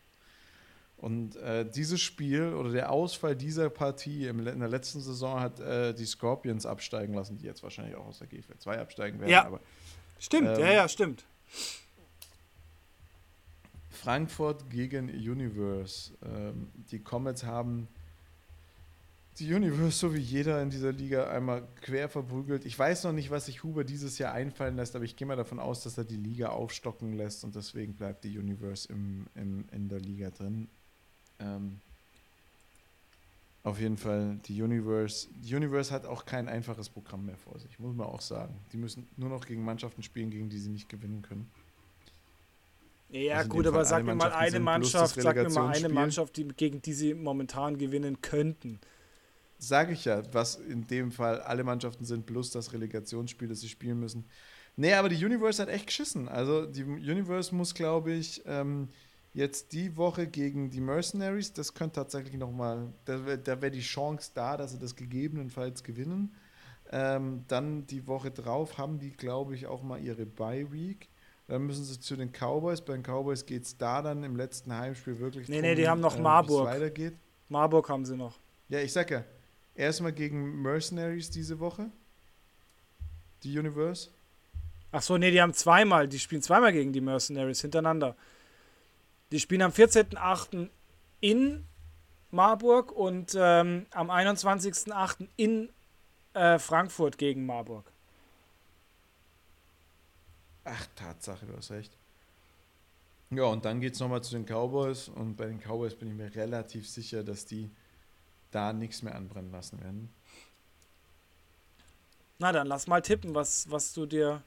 [0.99, 5.93] Und äh, dieses Spiel oder der Ausfall dieser Partie in der letzten Saison hat äh,
[5.93, 9.31] die Scorpions absteigen lassen, die jetzt wahrscheinlich auch aus der GFL 2 absteigen werden.
[9.31, 9.61] Ja, aber,
[10.19, 11.23] stimmt, ähm, ja, ja, stimmt.
[13.89, 16.11] Frankfurt gegen Universe.
[16.21, 17.87] Ähm, die Comets haben
[19.39, 22.65] die Universe, so wie jeder in dieser Liga, einmal quer verprügelt.
[22.65, 25.37] Ich weiß noch nicht, was sich Huber dieses Jahr einfallen lässt, aber ich gehe mal
[25.37, 29.65] davon aus, dass er die Liga aufstocken lässt und deswegen bleibt die Universe im, im,
[29.71, 30.67] in der Liga drin.
[31.39, 31.79] Ähm,
[33.63, 35.27] auf jeden Fall, die Universe.
[35.43, 38.55] Die Universe hat auch kein einfaches Programm mehr vor sich, muss man auch sagen.
[38.71, 41.49] Die müssen nur noch gegen Mannschaften spielen, gegen die sie nicht gewinnen können.
[43.09, 45.89] Ja, Also gut, aber sag mir mal eine Mannschaft, sag mir mal eine.
[45.89, 48.79] Mannschaft, die, gegen die sie momentan gewinnen könnten.
[49.57, 53.67] Sage ich ja, was in dem Fall alle Mannschaften sind, plus das Relegationsspiel, das sie
[53.67, 54.25] spielen müssen.
[54.77, 56.29] Nee, aber die Universe hat echt geschissen.
[56.29, 58.87] Also die Universe muss, glaube ich, ähm,
[59.33, 63.81] jetzt die Woche gegen die Mercenaries, das könnte tatsächlich nochmal, da wäre da wär die
[63.81, 66.35] Chance da, dass sie das gegebenenfalls gewinnen.
[66.91, 71.07] Ähm, dann die Woche drauf haben die, glaube ich, auch mal ihre Bye-Week.
[71.47, 72.81] Dann müssen sie zu den Cowboys.
[72.81, 76.01] Bei den Cowboys geht es da dann im letzten Heimspiel wirklich Nee, nee, die haben
[76.01, 76.65] noch Marburg.
[76.65, 77.13] wie es weitergeht.
[77.47, 78.39] Marburg haben sie noch.
[78.69, 79.23] Ja, ich sag ja,
[79.75, 81.89] erstmal gegen Mercenaries diese Woche.
[83.43, 84.09] Die Universe.
[84.91, 88.15] Ach so, nee, die haben zweimal, die spielen zweimal gegen die Mercenaries hintereinander.
[89.31, 90.69] Die spielen am 14.08.
[91.19, 91.65] in
[92.31, 95.27] Marburg und ähm, am 21.08.
[95.35, 95.69] in
[96.33, 97.91] äh, Frankfurt gegen Marburg.
[100.63, 101.91] Ach, Tatsache, du hast recht.
[103.31, 105.07] Ja, und dann geht es nochmal zu den Cowboys.
[105.07, 107.69] Und bei den Cowboys bin ich mir relativ sicher, dass die
[108.51, 110.13] da nichts mehr anbrennen lassen werden.
[112.39, 114.41] Na dann, lass mal tippen, was, was du dir.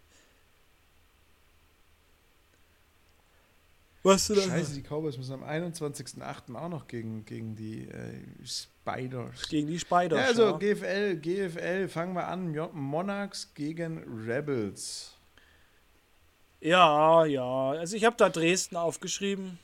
[4.03, 4.43] Was du da.
[4.43, 6.55] Scheiße, die Cowboys müssen am 21.08.
[6.57, 9.49] auch noch gegen, gegen die äh, Spiders.
[9.49, 10.19] Gegen die Spiders.
[10.19, 10.59] Ja, also ja.
[10.59, 12.53] GFL, GFL, fangen wir an.
[12.73, 15.15] Monarchs gegen Rebels.
[16.61, 17.71] ja, ja.
[17.71, 19.59] Also ich habe da Dresden aufgeschrieben.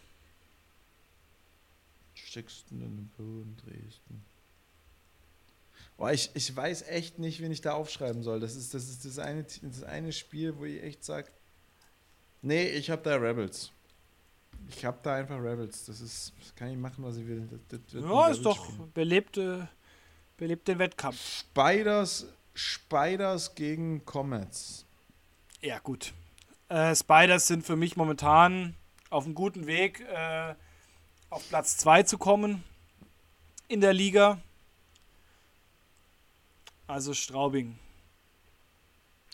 [2.14, 4.24] Steckst du in den Boden, Dresden.
[5.96, 8.38] Boah, ich, ich weiß echt nicht, wen ich da aufschreiben soll.
[8.38, 11.28] Das ist das, ist das, eine, das eine Spiel, wo ich echt sage,
[12.40, 13.72] nee, ich habe da Rebels.
[14.70, 15.86] Ich habe da einfach Rebels.
[15.86, 17.48] Das ist, das kann ich machen, was ich will.
[17.68, 19.68] Das, das Ja, ist doch belebte,
[20.36, 21.18] belebte Wettkampf.
[21.40, 24.84] Spiders, Spiders gegen Comets.
[25.62, 26.12] Ja, gut.
[26.68, 28.74] Äh, Spiders sind für mich momentan
[29.10, 30.54] auf einem guten Weg, äh,
[31.30, 32.62] auf Platz 2 zu kommen
[33.68, 34.38] in der Liga.
[36.86, 37.78] Also Straubing.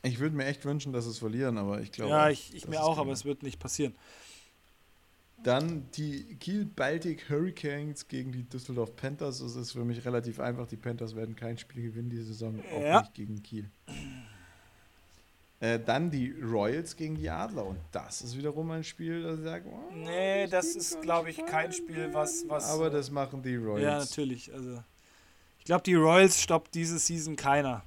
[0.03, 2.11] Ich würde mir echt wünschen, dass es verlieren, aber ich glaube.
[2.11, 3.95] ja, ich, ich mir auch, aber es wird nicht passieren.
[5.45, 9.39] Dann die Kiel Baltic Hurricanes gegen die Düsseldorf Panthers.
[9.41, 10.67] Das ist für mich relativ einfach.
[10.67, 13.01] Die Panthers werden kein Spiel gewinnen diese Saison, auch Ja.
[13.03, 13.71] nicht gegen Kiel.
[15.61, 17.65] Äh, dann die Royals gegen die Adler.
[17.67, 21.45] Und das ist wiederum ein Spiel, das ich sage, oh, Nee, das ist, glaube ich,
[21.47, 22.45] kein Spiel, was.
[22.49, 23.83] was Aber das machen die Royals.
[23.83, 24.53] Ja, natürlich.
[24.53, 24.83] Also,
[25.59, 27.83] ich glaube, die Royals stoppt diese Season keiner.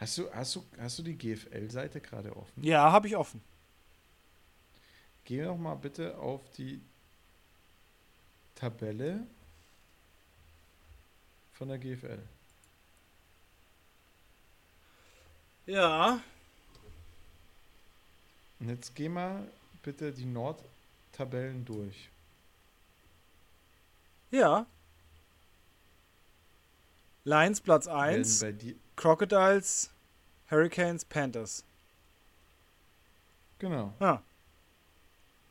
[0.00, 2.64] Hast du, hast du, hast du die GFL-Seite gerade offen?
[2.64, 3.42] Ja, habe ich offen.
[5.26, 6.80] Geh doch mal bitte auf die
[8.54, 9.26] Tabelle
[11.52, 12.18] von der GFL.
[15.66, 16.22] Ja.
[18.58, 19.46] Und jetzt geh mal
[19.82, 22.08] bitte die Nordtabellen durch.
[24.30, 24.64] Ja.
[27.24, 29.88] Lions Platz Werden 1, bei dir, Crocodiles,
[30.50, 31.64] Hurricanes, Panthers.
[33.58, 33.94] genau.
[33.98, 34.22] Ja.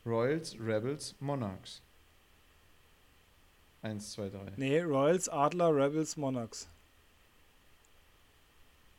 [0.06, 1.82] Royals, Rebels, Monarchs.
[3.82, 4.52] 1, 2, 3.
[4.58, 6.68] Nee, Royals, Adler, Rebels, Monarchs.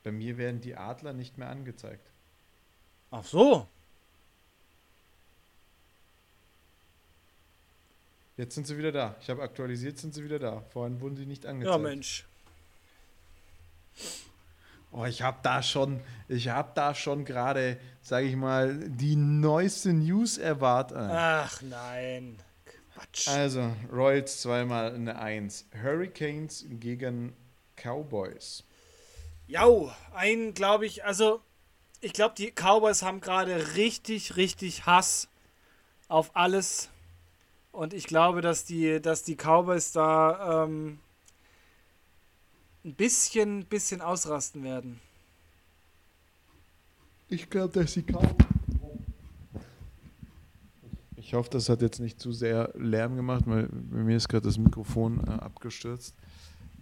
[0.02, 2.04] Bei mir werden die Adler nicht mehr angezeigt.
[3.12, 3.68] Ach so.
[8.36, 9.14] Jetzt sind sie wieder da.
[9.20, 10.62] Ich habe aktualisiert, sind sie wieder da.
[10.72, 11.82] Vorhin wurden sie nicht Ja, angezeigt.
[11.82, 12.24] Mensch.
[14.92, 19.92] Oh, ich habe da schon, ich habe da schon gerade, sage ich mal, die neueste
[19.92, 20.98] News erwartet.
[20.98, 22.38] Ach nein.
[22.94, 23.28] Quatsch.
[23.28, 25.66] Also, Royals zweimal eine 1.
[25.80, 27.34] Hurricanes gegen
[27.76, 28.64] Cowboys.
[29.46, 31.40] Jau, ein, glaube ich, also
[32.00, 35.28] ich glaube, die Cowboys haben gerade richtig, richtig Hass
[36.08, 36.88] auf alles.
[37.72, 40.98] Und ich glaube, dass die, dass die Cowboys da ähm,
[42.84, 45.00] ein bisschen, bisschen ausrasten werden.
[47.28, 48.34] Ich glaube, dass sie Cowboys.
[51.16, 54.46] Ich hoffe, das hat jetzt nicht zu sehr Lärm gemacht, weil bei mir ist gerade
[54.46, 56.16] das Mikrofon äh, abgestürzt.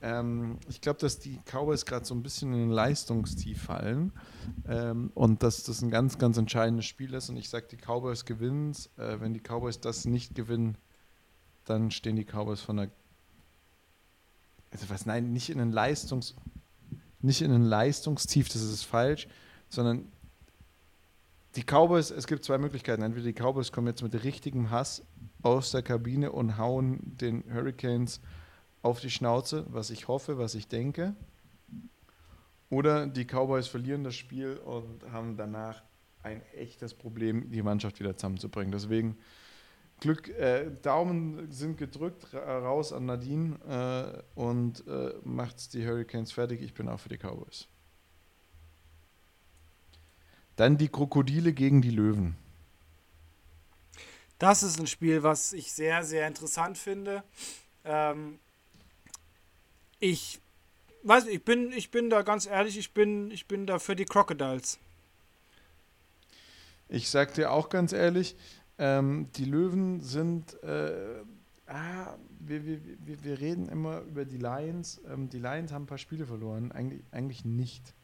[0.01, 4.13] Ähm, ich glaube, dass die Cowboys gerade so ein bisschen in ein Leistungstief fallen
[4.67, 7.29] ähm, und dass das ein ganz, ganz entscheidendes Spiel ist.
[7.29, 8.87] Und ich sage, die Cowboys gewinnen es.
[8.97, 10.79] Äh, wenn die Cowboys das nicht gewinnen,
[11.65, 12.91] dann stehen die Cowboys von der.
[14.71, 15.07] Also was?
[15.07, 16.35] Nein, nicht in ein Leistungs,
[17.21, 18.49] nicht in ein Leistungstief.
[18.49, 19.29] Das ist falsch,
[19.69, 20.11] sondern
[21.57, 22.11] die Cowboys.
[22.11, 23.03] Es gibt zwei Möglichkeiten.
[23.03, 25.03] Entweder die Cowboys kommen jetzt mit richtigem Hass
[25.43, 28.21] aus der Kabine und hauen den Hurricanes
[28.83, 31.15] auf die Schnauze, was ich hoffe, was ich denke.
[32.71, 35.83] Oder die Cowboys verlieren das Spiel und haben danach
[36.23, 38.73] ein echtes Problem, die Mannschaft wieder zusammenzubringen.
[38.73, 39.17] Deswegen
[40.01, 46.63] Glück, äh, Daumen sind gedrückt, raus an Nadine äh, und äh, macht's die Hurricanes fertig.
[46.63, 47.67] Ich bin auch für die Cowboys.
[50.57, 52.37] Dann die Krokodile gegen die Löwen.
[54.39, 57.25] Das ist ein Spiel, was ich sehr, sehr interessant finde.
[57.85, 58.39] Ähm,
[59.99, 60.41] ich
[61.03, 64.05] weiß, ich bin, ich bin da ganz ehrlich, ich bin, ich bin da für die
[64.05, 64.79] Crocodiles.
[66.89, 68.37] Ich sag dir auch ganz ehrlich,
[68.79, 71.23] ähm, die Löwen sind, äh,
[71.67, 75.01] ah, wir, wir, wir, wir reden immer über die Lions.
[75.09, 76.73] Ähm, die Lions haben ein paar Spiele verloren.
[76.73, 77.95] Eigentlich, eigentlich nicht.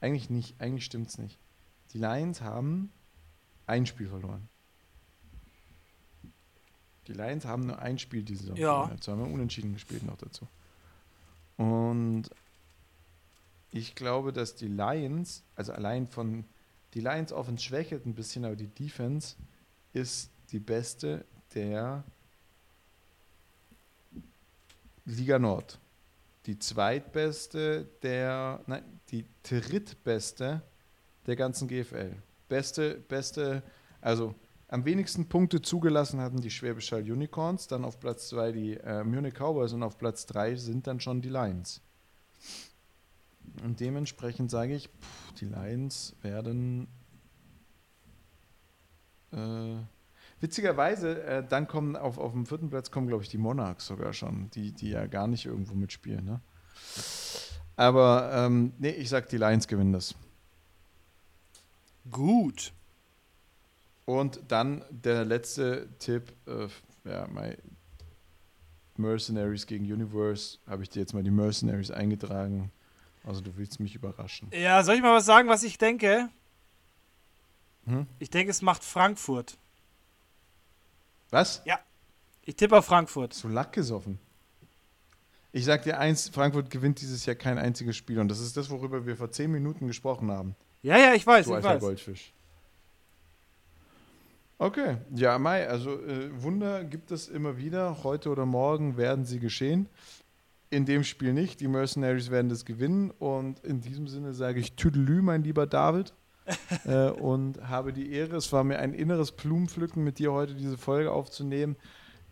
[0.00, 1.38] Eigentlich nicht, eigentlich stimmt's nicht.
[1.92, 2.90] Die Lions haben
[3.66, 4.48] ein Spiel verloren.
[7.06, 8.56] Die Lions haben nur ein Spiel diese Saison.
[8.56, 8.86] Ja.
[8.86, 10.46] Dazu haben wir unentschieden gespielt noch dazu.
[11.56, 12.30] Und
[13.72, 16.44] ich glaube, dass die Lions, also allein von
[16.94, 19.36] die Lions Offense schwächelt ein bisschen, aber die Defense
[19.92, 21.24] ist die beste
[21.54, 22.04] der
[25.04, 25.78] Liga Nord.
[26.46, 30.62] Die zweitbeste der, nein, die drittbeste
[31.26, 32.14] der ganzen GFL.
[32.48, 33.62] Beste, beste,
[34.00, 34.34] also
[34.68, 39.34] am wenigsten Punkte zugelassen hatten die Schwäbisch Unicorns, dann auf Platz 2 die äh, Munich
[39.34, 41.80] Cowboys und auf Platz 3 sind dann schon die Lions.
[43.64, 46.86] Und dementsprechend sage ich, pff, die Lions werden
[49.32, 49.76] äh,
[50.40, 54.12] witzigerweise, äh, dann kommen auf, auf dem vierten Platz kommen, glaube ich, die Monarchs sogar
[54.12, 56.24] schon, die, die ja gar nicht irgendwo mitspielen.
[56.24, 56.40] Ne?
[57.76, 60.14] Aber ähm, nee, ich sag, die Lions gewinnen das.
[62.10, 62.72] Gut.
[64.04, 66.68] Und dann der letzte Tipp, äh,
[67.08, 67.56] ja, my
[68.96, 72.70] Mercenaries gegen Universe, habe ich dir jetzt mal die Mercenaries eingetragen.
[73.24, 74.50] Also du willst mich überraschen.
[74.52, 76.28] Ja, soll ich mal was sagen, was ich denke?
[77.90, 78.06] Hm?
[78.18, 79.56] Ich denke, es macht Frankfurt.
[81.30, 81.62] Was?
[81.64, 81.78] Ja.
[82.44, 83.34] Ich tippe auf Frankfurt.
[83.34, 84.18] So Lack gesoffen.
[85.52, 88.70] Ich sag dir eins, Frankfurt gewinnt dieses Jahr kein einziges Spiel und das ist das,
[88.70, 90.54] worüber wir vor zehn Minuten gesprochen haben.
[90.82, 91.80] Ja, ja, ich weiß, Du ich alter weiß.
[91.80, 92.32] Goldfisch.
[94.58, 98.04] Okay, ja, Mai, also äh, Wunder gibt es immer wieder.
[98.04, 99.88] Heute oder morgen werden sie geschehen.
[100.68, 101.60] In dem Spiel nicht.
[101.60, 103.10] Die Mercenaries werden das gewinnen.
[103.18, 106.12] Und in diesem Sinne sage ich Tüdelü, mein lieber David.
[106.84, 108.36] Äh, und habe die Ehre.
[108.36, 111.76] Es war mir ein inneres Blumenpflücken, mit dir heute diese Folge aufzunehmen.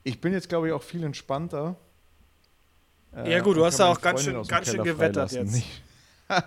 [0.05, 1.77] Ich bin jetzt, glaube ich, auch viel entspannter.
[3.15, 5.63] Äh, Ja, gut, du hast ja meine auch ganz schön- ganz schön gewettert jetzt.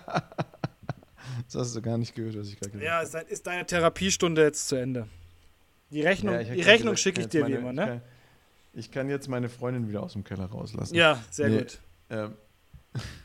[1.46, 3.08] Das hast du gar nicht gehört, was ich gerade gesagt Ja, habe.
[3.10, 5.06] dein- ist deine Therapiestunde jetzt zu Ende.
[5.90, 7.86] Die Rechnung, Ja, die Rechnung schicke ich dir wie immer, Ich ne?
[7.86, 8.02] kann,
[8.74, 10.94] ich kann jetzt meine Freundin wieder aus dem Keller rauslassen.
[10.94, 11.58] Ja, sehr Nee.
[11.58, 11.80] gut.
[12.10, 12.32] Ähm,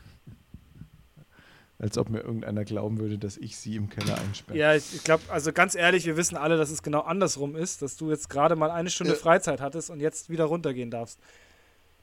[1.78, 4.58] als ob mir irgendeiner glauben würde, dass ich sie im Keller einsperre.
[4.58, 7.96] Ja, ich, glaube, also ganz ehrlich, wir wissen alle, dass es genau andersrum ist, dass
[7.96, 9.18] du jetzt gerade mal eine Stunde Ja.
[9.18, 11.20] Freizeit hattest und jetzt wieder runtergehen darfst.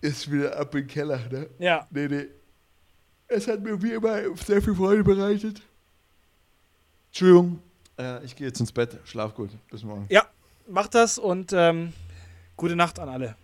[0.01, 1.49] Ist wieder ab im Keller, ne?
[1.59, 2.25] Ja, Nee, nee.
[3.27, 5.61] Es hat mir wie immer sehr viel Freude bereitet.
[7.07, 7.59] Entschuldigung.
[7.97, 8.99] Äh, ich gehe jetzt ins Bett.
[9.05, 9.49] Schlaf gut.
[9.71, 10.05] Bis morgen.
[10.09, 10.25] ja,
[10.67, 11.91] mach das und ähm,
[12.55, 13.35] gute Nacht an alle.